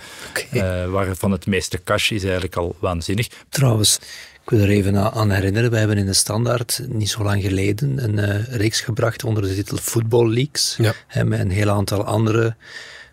Eh, 0.52 0.86
waarvan 0.90 1.32
het 1.32 1.46
meeste 1.46 1.84
cash 1.84 2.12
is 2.12 2.24
eigenlijk 2.24 2.56
al 2.56 2.76
waanzinnig. 2.80 3.28
Trouwens, 3.50 4.00
ik 4.46 4.52
wil 4.52 4.60
er 4.60 4.70
even 4.70 5.14
aan 5.14 5.32
herinneren, 5.32 5.72
we 5.72 5.78
hebben 5.78 5.98
in 5.98 6.06
de 6.06 6.14
Standaard 6.14 6.82
niet 6.88 7.10
zo 7.10 7.24
lang 7.24 7.42
geleden 7.42 8.04
een 8.04 8.20
eh, 8.20 8.44
reeks 8.44 8.82
gebracht 8.82 9.24
onder 9.24 9.44
de 9.44 9.56
titel 9.56 9.78
Football 9.78 10.30
Leaks. 10.30 10.76
Ja. 10.78 10.94
Hè, 11.08 11.24
met 11.24 11.40
een 11.40 11.50
heel 11.50 11.70
aantal 11.70 12.04
andere 12.04 12.56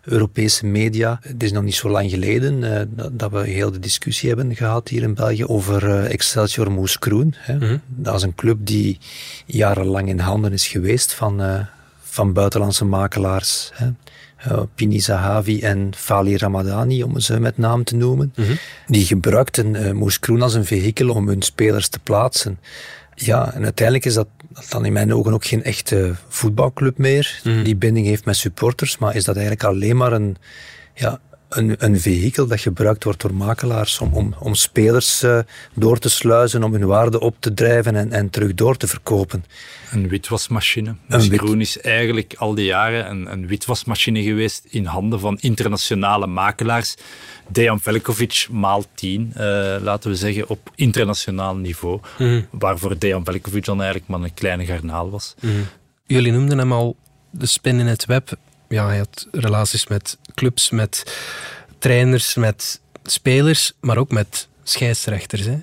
Europese 0.03 0.65
media. 0.65 1.19
Het 1.21 1.43
is 1.43 1.51
nog 1.51 1.63
niet 1.63 1.75
zo 1.75 1.89
lang 1.89 2.09
geleden 2.09 2.79
eh, 2.79 2.85
dat, 2.89 3.19
dat 3.19 3.31
we 3.31 3.47
heel 3.47 3.71
de 3.71 3.79
discussie 3.79 4.29
hebben 4.29 4.55
gehad 4.55 4.87
hier 4.87 5.01
in 5.01 5.13
België 5.13 5.45
over 5.45 5.89
eh, 5.89 6.11
Excelsior 6.11 6.71
Moeskroen. 6.71 7.35
Hè. 7.37 7.55
Mhm. 7.55 7.77
Dat 7.87 8.15
is 8.15 8.21
een 8.21 8.35
club 8.35 8.57
die 8.61 8.97
jarenlang 9.45 10.09
in 10.09 10.19
handen 10.19 10.53
is 10.53 10.67
geweest 10.67 11.13
van, 11.13 11.67
van 12.01 12.33
buitenlandse 12.33 12.85
makelaars. 12.85 13.71
Hè. 13.73 13.89
Eh, 14.43 14.61
Pini 14.75 14.99
Zahavi 14.99 15.61
en 15.61 15.91
Fali 15.95 16.37
Ramadani, 16.37 17.03
om 17.03 17.19
ze 17.19 17.39
met 17.39 17.57
naam 17.57 17.83
te 17.83 17.95
noemen. 17.95 18.33
Die 18.87 19.05
gebruikten 19.05 19.75
eh 19.75 19.91
Moes 19.91 20.19
Kroen 20.19 20.41
als 20.41 20.53
een 20.53 20.65
vehikel 20.65 21.09
om 21.09 21.27
hun 21.27 21.41
spelers 21.41 21.87
te 21.87 21.99
plaatsen. 21.99 22.59
Ja, 23.15 23.53
en 23.53 23.63
uiteindelijk 23.63 24.05
is 24.05 24.13
dat 24.13 24.27
dan 24.69 24.85
in 24.85 24.93
mijn 24.93 25.13
ogen 25.13 25.33
ook 25.33 25.45
geen 25.45 25.63
echte 25.63 26.15
voetbalclub 26.27 26.97
meer, 26.97 27.41
die 27.63 27.75
binding 27.75 28.05
heeft 28.05 28.25
met 28.25 28.35
supporters, 28.35 28.97
maar 28.97 29.15
is 29.15 29.23
dat 29.23 29.35
eigenlijk 29.35 29.65
alleen 29.65 29.97
maar 29.97 30.13
een, 30.13 30.37
ja, 30.93 31.19
een, 31.57 31.75
een 31.77 31.99
vehikel 31.99 32.47
dat 32.47 32.59
gebruikt 32.59 33.03
wordt 33.03 33.21
door 33.21 33.33
makelaars 33.33 33.99
om, 33.99 34.13
om, 34.13 34.35
om 34.39 34.55
spelers 34.55 35.23
eh, 35.23 35.39
door 35.73 35.99
te 35.99 36.09
sluizen, 36.09 36.63
om 36.63 36.71
hun 36.73 36.85
waarde 36.85 37.19
op 37.19 37.35
te 37.39 37.53
drijven 37.53 37.95
en, 37.95 38.11
en 38.11 38.29
terug 38.29 38.53
door 38.53 38.77
te 38.77 38.87
verkopen. 38.87 39.45
Een 39.91 40.07
witwasmachine. 40.07 40.89
Een 40.89 40.97
Dus 41.07 41.27
wit- 41.27 41.39
Groen 41.39 41.61
is 41.61 41.81
eigenlijk 41.81 42.33
al 42.37 42.55
die 42.55 42.65
jaren 42.65 43.09
een, 43.09 43.31
een 43.31 43.47
witwasmachine 43.47 44.23
geweest 44.23 44.65
in 44.69 44.85
handen 44.85 45.19
van 45.19 45.37
internationale 45.39 46.27
makelaars. 46.27 46.95
Dejan 47.47 47.79
Velkovic 47.79 48.47
maal 48.51 48.83
10, 48.95 49.31
eh, 49.35 49.43
laten 49.81 50.09
we 50.09 50.15
zeggen, 50.15 50.49
op 50.49 50.71
internationaal 50.75 51.55
niveau. 51.55 51.99
Waarvoor 52.51 52.97
Dejan 52.99 53.23
Velkovic 53.25 53.65
dan 53.65 53.81
eigenlijk 53.81 54.09
maar 54.11 54.21
een 54.21 54.33
kleine 54.33 54.65
garnaal 54.65 55.09
was. 55.09 55.35
Jullie 56.05 56.31
noemden 56.31 56.57
hem 56.57 56.71
al 56.71 56.95
de 57.31 57.45
spin 57.45 57.79
in 57.79 57.85
het 57.87 58.05
web. 58.05 58.37
Ja, 58.73 58.87
hij 58.87 58.97
had 58.97 59.27
relaties 59.31 59.87
met 59.87 60.17
clubs, 60.33 60.69
met 60.69 61.03
trainers, 61.79 62.35
met 62.35 62.81
spelers, 63.03 63.73
maar 63.79 63.97
ook 63.97 64.11
met 64.11 64.47
scheidsrechters. 64.63 65.45
Hè? 65.45 65.57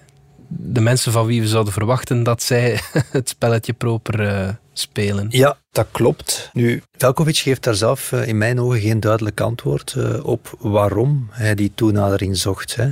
De 0.48 0.80
mensen 0.80 1.12
van 1.12 1.26
wie 1.26 1.40
we 1.40 1.48
zouden 1.48 1.72
verwachten 1.72 2.22
dat 2.22 2.42
zij 2.42 2.80
het 3.18 3.28
spelletje 3.28 3.72
proper 3.72 4.26
eh, 4.26 4.48
spelen. 4.72 5.26
Ja, 5.30 5.58
dat 5.72 5.86
klopt. 5.90 6.50
Nu, 6.52 6.82
Velkovic 6.96 7.36
geeft 7.36 7.62
daar 7.62 7.74
zelf 7.74 8.12
eh, 8.12 8.26
in 8.26 8.38
mijn 8.38 8.60
ogen 8.60 8.80
geen 8.80 9.00
duidelijk 9.00 9.40
antwoord 9.40 9.94
eh, 9.96 10.24
op 10.24 10.54
waarom 10.58 11.28
hij 11.30 11.54
die 11.54 11.72
toenadering 11.74 12.36
zocht. 12.36 12.76
Hè. 12.76 12.88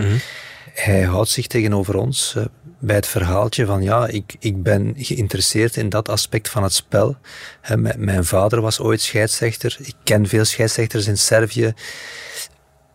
Hij 0.73 1.03
houdt 1.03 1.29
zich 1.29 1.47
tegenover 1.47 1.97
ons 1.97 2.37
bij 2.79 2.97
het 2.97 3.07
verhaaltje 3.07 3.67
van 3.67 3.83
ja, 3.83 4.07
ik, 4.07 4.37
ik 4.39 4.63
ben 4.63 4.95
geïnteresseerd 4.97 5.77
in 5.77 5.89
dat 5.89 6.09
aspect 6.09 6.49
van 6.49 6.63
het 6.63 6.73
spel. 6.73 7.17
Hè, 7.61 7.77
mijn, 7.77 8.25
vader 8.25 8.61
was 8.61 8.81
ooit 8.81 9.01
scheidsrechter. 9.01 9.77
Ik 9.81 9.95
ken 10.03 10.27
veel 10.27 10.45
scheidsrechters 10.45 11.07
in 11.07 11.19
Servië. 11.19 11.75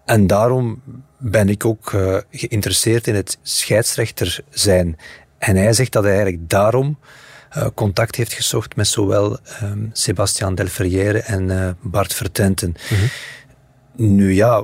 En 0.06 0.28
daarom 0.28 0.82
ben 1.17 1.50
ik 1.50 1.65
ook 1.65 1.93
eh, 1.93 2.17
geïnteresseerd 2.32 3.08
in 3.08 3.15
het 3.15 3.38
scheidsrechter 3.41 4.39
zijn. 4.50 4.98
En 5.38 5.56
hij 5.56 5.74
zegt 5.74 5.91
dat 5.91 6.04
hij 6.04 6.13
eigenlijk 6.13 6.50
daarom 6.50 6.98
eh, 7.50 7.67
contact 7.74 8.15
heeft 8.15 8.34
gezocht 8.34 8.76
met 8.76 8.88
zowel 8.88 9.38
ehm 9.39 9.86
Sebastian 9.91 10.56
Delferrière 10.56 11.19
en 11.19 11.52
eh, 11.52 11.69
Bart 11.82 12.13
Vertenten. 12.13 12.76
Nu 13.96 14.34
ja, 14.34 14.63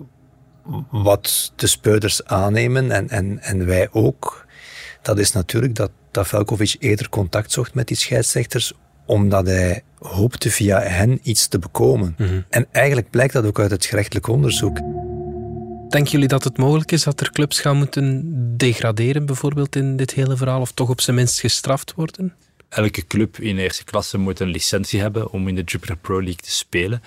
wat 0.89 1.51
de 1.55 1.67
speurders 1.67 2.25
aannemen 2.25 2.91
en, 2.91 3.09
en, 3.09 3.39
en 3.39 3.65
wij 3.65 3.87
ook, 3.91 4.45
dat 5.01 5.19
is 5.19 5.31
natuurlijk 5.31 5.75
dat, 5.75 5.91
dat 6.11 6.27
Velkovic 6.27 6.75
eerder 6.79 7.09
contact 7.09 7.51
zocht 7.51 7.73
met 7.73 7.87
die 7.87 7.97
scheidsrechters 7.97 8.73
omdat 9.05 9.45
hij 9.45 9.83
hoopte 9.99 10.51
via 10.51 10.81
hen 10.81 11.19
iets 11.23 11.47
te 11.47 11.59
bekomen. 11.59 12.15
En 12.49 12.67
eigenlijk 12.71 13.09
blijkt 13.09 13.33
dat 13.33 13.45
ook 13.45 13.59
uit 13.59 13.71
het 13.71 13.85
gerechtelijk 13.85 14.27
onderzoek. 14.27 14.79
Denken 15.89 16.11
jullie 16.11 16.27
dat 16.27 16.43
het 16.43 16.57
mogelijk 16.57 16.91
is 16.91 17.03
dat 17.03 17.19
er 17.19 17.31
clubs 17.31 17.59
gaan 17.59 17.77
moeten 17.77 18.23
degraderen, 18.57 19.25
bijvoorbeeld 19.25 19.75
in 19.75 19.95
dit 19.95 20.11
hele 20.11 20.37
verhaal, 20.37 20.61
of 20.61 20.71
toch 20.71 20.89
op 20.89 21.01
zijn 21.01 21.15
minst 21.15 21.39
gestraft 21.39 21.93
worden? 21.95 22.33
Elke 22.69 23.07
club 23.07 23.39
in 23.39 23.57
eerste 23.57 23.83
klasse 23.83 24.17
moet 24.17 24.39
een 24.39 24.49
licentie 24.49 24.99
hebben 24.99 25.31
om 25.31 25.47
in 25.47 25.55
de 25.55 25.61
Jupiler 25.61 25.97
Pro 25.97 26.15
League 26.15 26.41
te 26.41 26.51
spelen. 26.51 27.03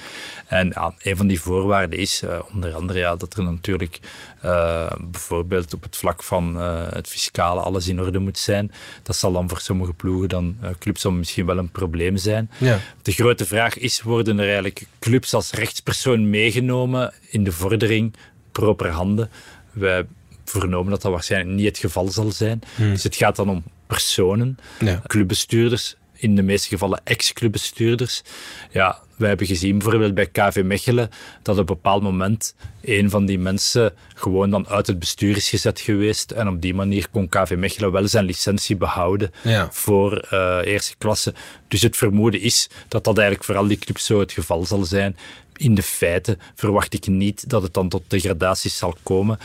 En 0.46 0.68
ja, 0.74 0.94
een 0.98 1.16
van 1.16 1.26
die 1.26 1.40
voorwaarden 1.40 1.98
is 1.98 2.22
eh, 2.22 2.40
onder 2.52 2.74
andere 2.74 2.98
ja, 2.98 3.16
dat 3.16 3.36
er 3.36 3.42
natuurlijk 3.42 4.00
eh, 4.40 4.92
bijvoorbeeld 5.00 5.74
op 5.74 5.82
het 5.82 5.96
vlak 5.96 6.22
van 6.22 6.60
eh, 6.60 6.86
het 6.90 7.08
fiscale 7.08 7.60
alles 7.60 7.88
in 7.88 8.00
orde 8.00 8.18
moet 8.18 8.38
zijn. 8.38 8.72
Dat 9.02 9.16
zal 9.16 9.32
dan 9.32 9.48
voor 9.48 9.60
sommige 9.60 9.92
ploegen 9.92 10.28
dan 10.28 10.56
clubs 10.78 11.02
dan 11.02 11.18
misschien 11.18 11.46
wel 11.46 11.58
een 11.58 11.70
probleem 11.70 12.16
zijn. 12.16 12.50
Ja. 12.58 12.78
De 13.02 13.12
grote 13.12 13.46
vraag 13.46 13.78
is, 13.78 14.02
worden 14.02 14.38
er 14.38 14.44
eigenlijk 14.44 14.86
clubs 14.98 15.34
als 15.34 15.50
rechtspersoon 15.50 16.30
meegenomen 16.30 17.12
in 17.28 17.44
de 17.44 17.52
vordering 17.52 18.14
proper 18.52 18.90
handen? 18.90 19.30
Wij 19.72 20.06
vernomen 20.44 20.90
dat 20.90 21.02
dat 21.02 21.12
waarschijnlijk 21.12 21.56
niet 21.56 21.66
het 21.66 21.78
geval 21.78 22.08
zal 22.08 22.32
zijn. 22.32 22.60
Dus 22.76 23.02
het 23.02 23.16
gaat 23.16 23.36
dan 23.36 23.48
om 23.48 23.62
personen, 23.92 24.56
Ja. 24.78 25.02
clubbestuurders, 25.06 25.96
in 26.16 26.36
de 26.36 26.42
meeste 26.42 26.68
gevallen 26.68 27.00
ex-clubbestuurders. 27.04 28.22
Ja, 28.70 29.00
We 29.16 29.28
hebben 29.28 29.46
gezien 29.46 29.78
bijvoorbeeld 29.78 30.14
bij 30.14 30.26
KV 30.26 30.62
Mechelen 30.64 31.10
dat 31.42 31.54
op 31.58 31.68
een 31.68 31.74
bepaald 31.74 32.02
moment 32.02 32.54
een 32.82 33.10
van 33.10 33.26
die 33.26 33.38
mensen 33.38 33.92
gewoon 34.14 34.50
dan 34.50 34.68
uit 34.68 34.86
het 34.86 34.98
bestuur 34.98 35.36
is 35.36 35.48
gezet 35.48 35.80
geweest. 35.80 36.30
En 36.30 36.48
op 36.48 36.60
die 36.62 36.74
manier 36.74 37.06
kon 37.10 37.28
KV 37.28 37.54
Mechelen 37.58 37.92
wel 37.92 38.08
zijn 38.08 38.24
licentie 38.24 38.76
behouden 38.76 39.30
voor 39.70 40.28
uh, 40.32 40.58
eerste 40.64 40.94
klasse. 40.98 41.34
Dus 41.68 41.82
het 41.82 41.96
vermoeden 41.96 42.40
is 42.40 42.68
dat 42.88 43.04
dat 43.04 43.16
eigenlijk 43.18 43.46
voor 43.46 43.56
al 43.56 43.66
die 43.66 43.78
clubs 43.78 44.06
zo 44.06 44.20
het 44.20 44.32
geval 44.32 44.64
zal 44.64 44.84
zijn. 44.84 45.16
In 45.56 45.74
de 45.74 45.82
feiten 45.82 46.38
verwacht 46.54 46.94
ik 46.94 47.06
niet 47.06 47.48
dat 47.50 47.62
het 47.62 47.74
dan 47.74 47.88
tot 47.88 48.02
degradaties 48.08 48.76
zal 48.76 48.96
komen. 49.02 49.38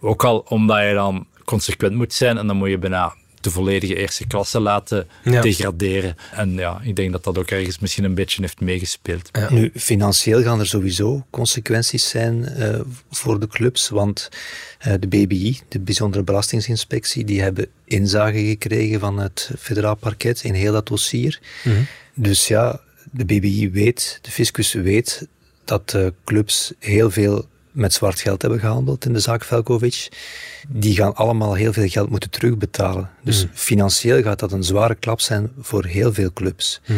Ook 0.00 0.24
al 0.24 0.38
omdat 0.48 0.82
je 0.82 0.94
dan 0.94 1.26
consequent 1.44 1.94
moet 1.94 2.12
zijn 2.12 2.38
en 2.38 2.46
dan 2.46 2.56
moet 2.56 2.68
je 2.68 2.78
bijna 2.78 3.14
de 3.40 3.50
volledige 3.50 3.96
eerste 3.96 4.26
klasse 4.26 4.60
laten 4.60 5.08
degraderen. 5.22 6.16
En 6.32 6.52
ja, 6.54 6.80
ik 6.82 6.96
denk 6.96 7.12
dat 7.12 7.24
dat 7.24 7.38
ook 7.38 7.50
ergens 7.50 7.78
misschien 7.78 8.04
een 8.04 8.14
beetje 8.14 8.42
heeft 8.42 8.60
meegespeeld. 8.60 9.30
Nu, 9.50 9.70
financieel 9.74 10.42
gaan 10.42 10.60
er 10.60 10.66
sowieso 10.66 11.26
consequenties 11.30 12.08
zijn 12.08 12.48
uh, 12.58 12.80
voor 13.10 13.40
de 13.40 13.46
clubs, 13.46 13.88
want 13.88 14.28
uh, 14.86 14.94
de 15.00 15.06
BBI, 15.06 15.60
de 15.68 15.80
Bijzondere 15.80 16.22
Belastingsinspectie, 16.22 17.24
die 17.24 17.42
hebben 17.42 17.66
inzage 17.84 18.44
gekregen 18.44 19.00
van 19.00 19.18
het 19.18 19.50
federaal 19.58 19.96
parket 19.96 20.42
in 20.42 20.54
heel 20.54 20.72
dat 20.72 20.86
dossier. 20.86 21.40
Mm 21.64 21.86
Dus 22.14 22.48
ja, 22.48 22.80
de 23.10 23.24
BBI 23.24 23.70
weet, 23.70 24.18
de 24.22 24.30
fiscus 24.30 24.72
weet 24.72 25.26
dat 25.64 25.90
de 25.90 26.14
clubs 26.24 26.72
heel 26.78 27.10
veel 27.10 27.48
met 27.72 27.92
zwart 27.92 28.20
geld 28.20 28.42
hebben 28.42 28.60
gehandeld 28.60 29.04
in 29.04 29.12
de 29.12 29.18
zaak 29.18 29.44
Velkovic, 29.44 30.08
die 30.68 30.94
gaan 30.94 31.14
allemaal 31.14 31.54
heel 31.54 31.72
veel 31.72 31.88
geld 31.88 32.10
moeten 32.10 32.30
terugbetalen. 32.30 33.10
Dus 33.22 33.44
mm. 33.44 33.50
financieel 33.54 34.22
gaat 34.22 34.38
dat 34.38 34.52
een 34.52 34.64
zware 34.64 34.94
klap 34.94 35.20
zijn 35.20 35.50
voor 35.60 35.84
heel 35.84 36.12
veel 36.12 36.32
clubs. 36.32 36.80
Mm. 36.86 36.96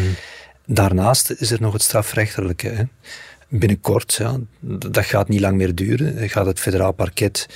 Daarnaast 0.66 1.30
is 1.30 1.50
er 1.50 1.60
nog 1.60 1.72
het 1.72 1.82
strafrechtelijke. 1.82 2.68
Hè. 2.68 2.82
Binnenkort, 3.48 4.14
ja, 4.14 4.38
dat 4.60 5.04
gaat 5.04 5.28
niet 5.28 5.40
lang 5.40 5.56
meer 5.56 5.74
duren, 5.74 6.28
gaat 6.28 6.46
het 6.46 6.60
federaal 6.60 6.92
parket 6.92 7.46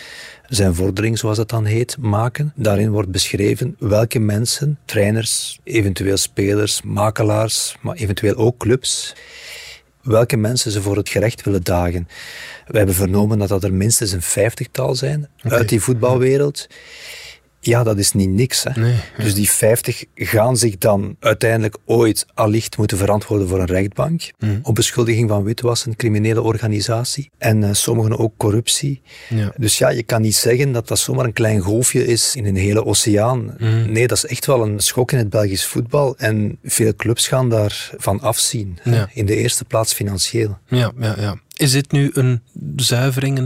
zijn 0.48 0.74
vordering, 0.74 1.18
zoals 1.18 1.38
het 1.38 1.48
dan 1.48 1.64
heet, 1.64 1.96
maken. 1.98 2.52
Daarin 2.54 2.90
wordt 2.90 3.10
beschreven 3.10 3.76
welke 3.78 4.18
mensen, 4.18 4.78
trainers, 4.84 5.58
eventueel 5.64 6.16
spelers, 6.16 6.82
makelaars, 6.82 7.76
maar 7.80 7.96
eventueel 7.96 8.34
ook 8.34 8.58
clubs, 8.58 9.14
welke 10.06 10.36
mensen 10.36 10.70
ze 10.70 10.82
voor 10.82 10.96
het 10.96 11.08
gerecht 11.08 11.42
willen 11.42 11.64
dagen. 11.64 12.08
We 12.66 12.76
hebben 12.76 12.94
vernomen 12.94 13.38
dat 13.38 13.48
dat 13.48 13.64
er 13.64 13.74
minstens 13.74 14.12
een 14.12 14.22
vijftigtal 14.22 14.94
zijn 14.94 15.28
uit 15.42 15.68
die 15.68 15.80
voetbalwereld. 15.80 16.66
Ja, 16.68 16.76
dat 17.66 17.98
is 17.98 18.12
niet 18.12 18.30
niks. 18.30 18.64
Hè. 18.64 18.94
Dus 19.18 19.34
die 19.34 19.50
50 19.50 20.04
gaan 20.14 20.56
zich 20.56 20.78
dan 20.78 21.16
uiteindelijk 21.20 21.76
ooit 21.84 22.26
allicht 22.34 22.76
moeten 22.76 22.98
verantwoorden 22.98 23.48
voor 23.48 23.60
een 23.60 23.66
rechtbank. 23.66 24.30
Mm. 24.38 24.58
Op 24.62 24.74
beschuldiging 24.74 25.28
van 25.28 25.42
witwassen, 25.42 25.96
criminele 25.96 26.42
organisatie. 26.42 27.30
En 27.38 27.62
uh, 27.62 27.68
sommigen 27.72 28.18
ook 28.18 28.32
corruptie. 28.36 29.02
Ja. 29.28 29.52
Dus 29.56 29.78
ja, 29.78 29.88
je 29.88 30.02
kan 30.02 30.22
niet 30.22 30.36
zeggen 30.36 30.72
dat 30.72 30.88
dat 30.88 30.98
zomaar 30.98 31.24
een 31.24 31.32
klein 31.32 31.60
golfje 31.60 32.06
is 32.06 32.36
in 32.36 32.46
een 32.46 32.56
hele 32.56 32.84
oceaan. 32.84 33.54
Mm. 33.58 33.92
Nee, 33.92 34.06
dat 34.06 34.16
is 34.16 34.26
echt 34.26 34.46
wel 34.46 34.62
een 34.62 34.80
schok 34.80 35.12
in 35.12 35.18
het 35.18 35.30
Belgisch 35.30 35.66
voetbal. 35.66 36.16
En 36.16 36.58
veel 36.64 36.94
clubs 36.96 37.28
gaan 37.28 37.48
daarvan 37.48 38.20
afzien. 38.20 38.78
In 39.12 39.26
de 39.26 39.36
eerste 39.36 39.64
plaats 39.64 39.92
financieel. 39.92 40.58
Ja, 40.68 40.92
ja, 40.98 41.14
ja. 41.18 41.40
Is 41.56 41.72
dit 41.72 41.92
nu 41.92 42.10
een 42.12 42.42
zuivering 42.76 43.38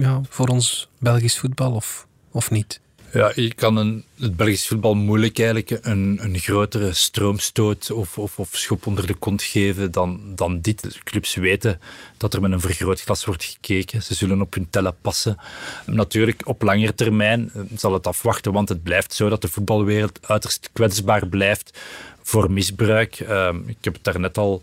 ja, 0.00 0.20
voor 0.28 0.48
ons 0.48 0.88
Belgisch 0.98 1.38
voetbal 1.38 1.72
of, 1.72 2.06
of 2.30 2.50
niet? 2.50 2.80
Ja, 3.12 3.32
je 3.34 3.54
kan 3.54 3.76
een, 3.76 4.04
het 4.20 4.36
Belgisch 4.36 4.66
voetbal 4.66 4.94
moeilijk 4.94 5.38
eigenlijk 5.38 5.78
een, 5.82 6.18
een 6.22 6.38
grotere 6.38 6.92
stroomstoot 6.92 7.90
of, 7.90 8.18
of, 8.18 8.38
of, 8.38 8.48
schop 8.52 8.86
onder 8.86 9.06
de 9.06 9.14
kont 9.14 9.42
geven 9.42 9.90
dan, 9.90 10.20
dan 10.34 10.60
dit. 10.60 10.82
De 10.82 11.02
clubs 11.04 11.34
weten 11.34 11.80
dat 12.16 12.34
er 12.34 12.40
met 12.40 12.52
een 12.52 12.60
vergrootglas 12.60 13.24
wordt 13.24 13.44
gekeken. 13.44 14.02
Ze 14.02 14.14
zullen 14.14 14.40
op 14.40 14.54
hun 14.54 14.70
tellen 14.70 14.96
passen. 15.00 15.38
Natuurlijk, 15.86 16.48
op 16.48 16.62
langere 16.62 16.94
termijn 16.94 17.50
eh, 17.54 17.62
zal 17.76 17.92
het 17.92 18.06
afwachten, 18.06 18.52
want 18.52 18.68
het 18.68 18.82
blijft 18.82 19.14
zo 19.14 19.28
dat 19.28 19.42
de 19.42 19.48
voetbalwereld 19.48 20.18
uiterst 20.22 20.70
kwetsbaar 20.72 21.26
blijft 21.26 21.78
voor 22.22 22.50
misbruik. 22.50 23.20
Uh, 23.20 23.54
ik 23.66 23.76
heb 23.80 23.94
het 23.94 24.04
daarnet 24.04 24.38
al 24.38 24.62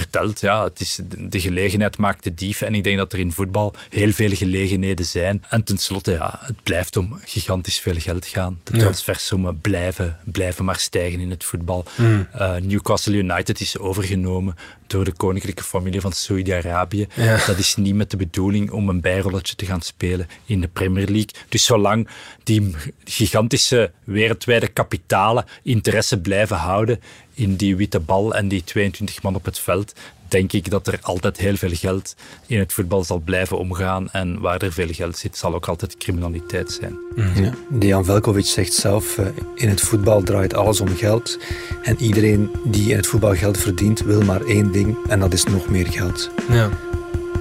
verteld. 0.00 0.40
Ja, 0.40 0.64
het 0.64 0.80
is, 0.80 1.00
de 1.18 1.40
gelegenheid 1.40 1.98
maakt 1.98 2.24
de 2.24 2.34
dief. 2.34 2.60
En 2.60 2.74
ik 2.74 2.84
denk 2.84 2.98
dat 2.98 3.12
er 3.12 3.18
in 3.18 3.32
voetbal 3.32 3.74
heel 3.90 4.12
veel 4.12 4.34
gelegenheden 4.34 5.04
zijn. 5.04 5.44
En 5.48 5.64
tenslotte, 5.64 6.10
ja, 6.10 6.38
het 6.42 6.62
blijft 6.62 6.96
om 6.96 7.18
gigantisch 7.24 7.80
veel 7.80 7.98
geld 7.98 8.26
gaan. 8.26 8.60
De 8.62 8.78
transfersommen 8.78 9.60
blijven, 9.60 10.18
blijven 10.24 10.64
maar 10.64 10.78
stijgen 10.78 11.20
in 11.20 11.30
het 11.30 11.44
voetbal. 11.44 11.84
Mm. 11.96 12.28
Uh, 12.34 12.54
Newcastle 12.56 13.14
United 13.14 13.60
is 13.60 13.78
overgenomen 13.78 14.54
door 14.86 15.04
de 15.04 15.12
koninklijke 15.12 15.62
familie 15.62 16.00
van 16.00 16.12
Saudi-Arabië. 16.12 17.06
Dat 17.46 17.58
is 17.58 17.76
niet 17.76 17.94
met 17.94 18.10
de 18.10 18.16
bedoeling 18.16 18.70
om 18.70 18.88
een 18.88 19.00
bijrolletje 19.00 19.54
te 19.54 19.66
gaan 19.66 19.80
spelen 19.80 20.28
in 20.44 20.60
de 20.60 20.68
Premier 20.68 21.06
League. 21.06 21.30
Dus 21.48 21.64
zolang 21.64 22.08
die 22.42 22.74
gigantische 23.04 23.92
wereldwijde 24.04 24.68
kapitalen 24.68 25.44
interesse 25.62 26.20
blijven 26.20 26.56
houden 26.56 27.00
in 27.36 27.56
die 27.56 27.76
witte 27.76 28.00
bal 28.00 28.34
en 28.34 28.48
die 28.48 28.64
22 28.64 29.22
man 29.22 29.34
op 29.34 29.44
het 29.44 29.58
veld, 29.58 29.92
denk 30.28 30.52
ik 30.52 30.70
dat 30.70 30.86
er 30.86 30.98
altijd 31.02 31.36
heel 31.36 31.56
veel 31.56 31.74
geld 31.74 32.16
in 32.46 32.58
het 32.58 32.72
voetbal 32.72 33.04
zal 33.04 33.18
blijven 33.18 33.58
omgaan. 33.58 34.10
En 34.10 34.40
waar 34.40 34.62
er 34.62 34.72
veel 34.72 34.88
geld 34.90 35.18
zit, 35.18 35.36
zal 35.36 35.54
ook 35.54 35.68
altijd 35.68 35.96
criminaliteit 35.96 36.72
zijn. 36.72 36.98
Mhm. 37.14 37.42
Ja. 37.42 37.52
Dejan 37.70 38.04
Velkovic 38.04 38.46
zegt 38.46 38.72
zelf, 38.72 39.18
uh, 39.18 39.26
in 39.54 39.68
het 39.68 39.80
voetbal 39.80 40.22
draait 40.22 40.54
alles 40.54 40.80
om 40.80 40.96
geld. 40.96 41.38
En 41.82 41.96
iedereen 42.00 42.50
die 42.64 42.90
in 42.90 42.96
het 42.96 43.06
voetbal 43.06 43.34
geld 43.34 43.58
verdient, 43.58 44.00
wil 44.00 44.22
maar 44.22 44.40
één 44.40 44.72
ding, 44.72 44.96
en 45.08 45.20
dat 45.20 45.32
is 45.32 45.44
nog 45.44 45.68
meer 45.68 45.86
geld. 45.86 46.30
Ja. 46.48 46.70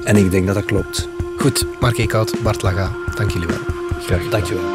En 0.04 0.16
ik 0.16 0.32
denk 0.32 0.46
dat 0.46 0.56
dat 0.56 0.66
klopt. 0.66 1.08
Goed, 1.38 1.66
Mark 1.80 1.98
Eekhout, 1.98 2.34
Bart 2.44 2.62
Laga, 2.62 2.96
dank 3.16 3.32
jullie 3.32 3.48
wel. 3.48 3.60
Graag 4.00 4.30
Dank 4.30 4.46
je 4.46 4.54
wel. 4.54 4.75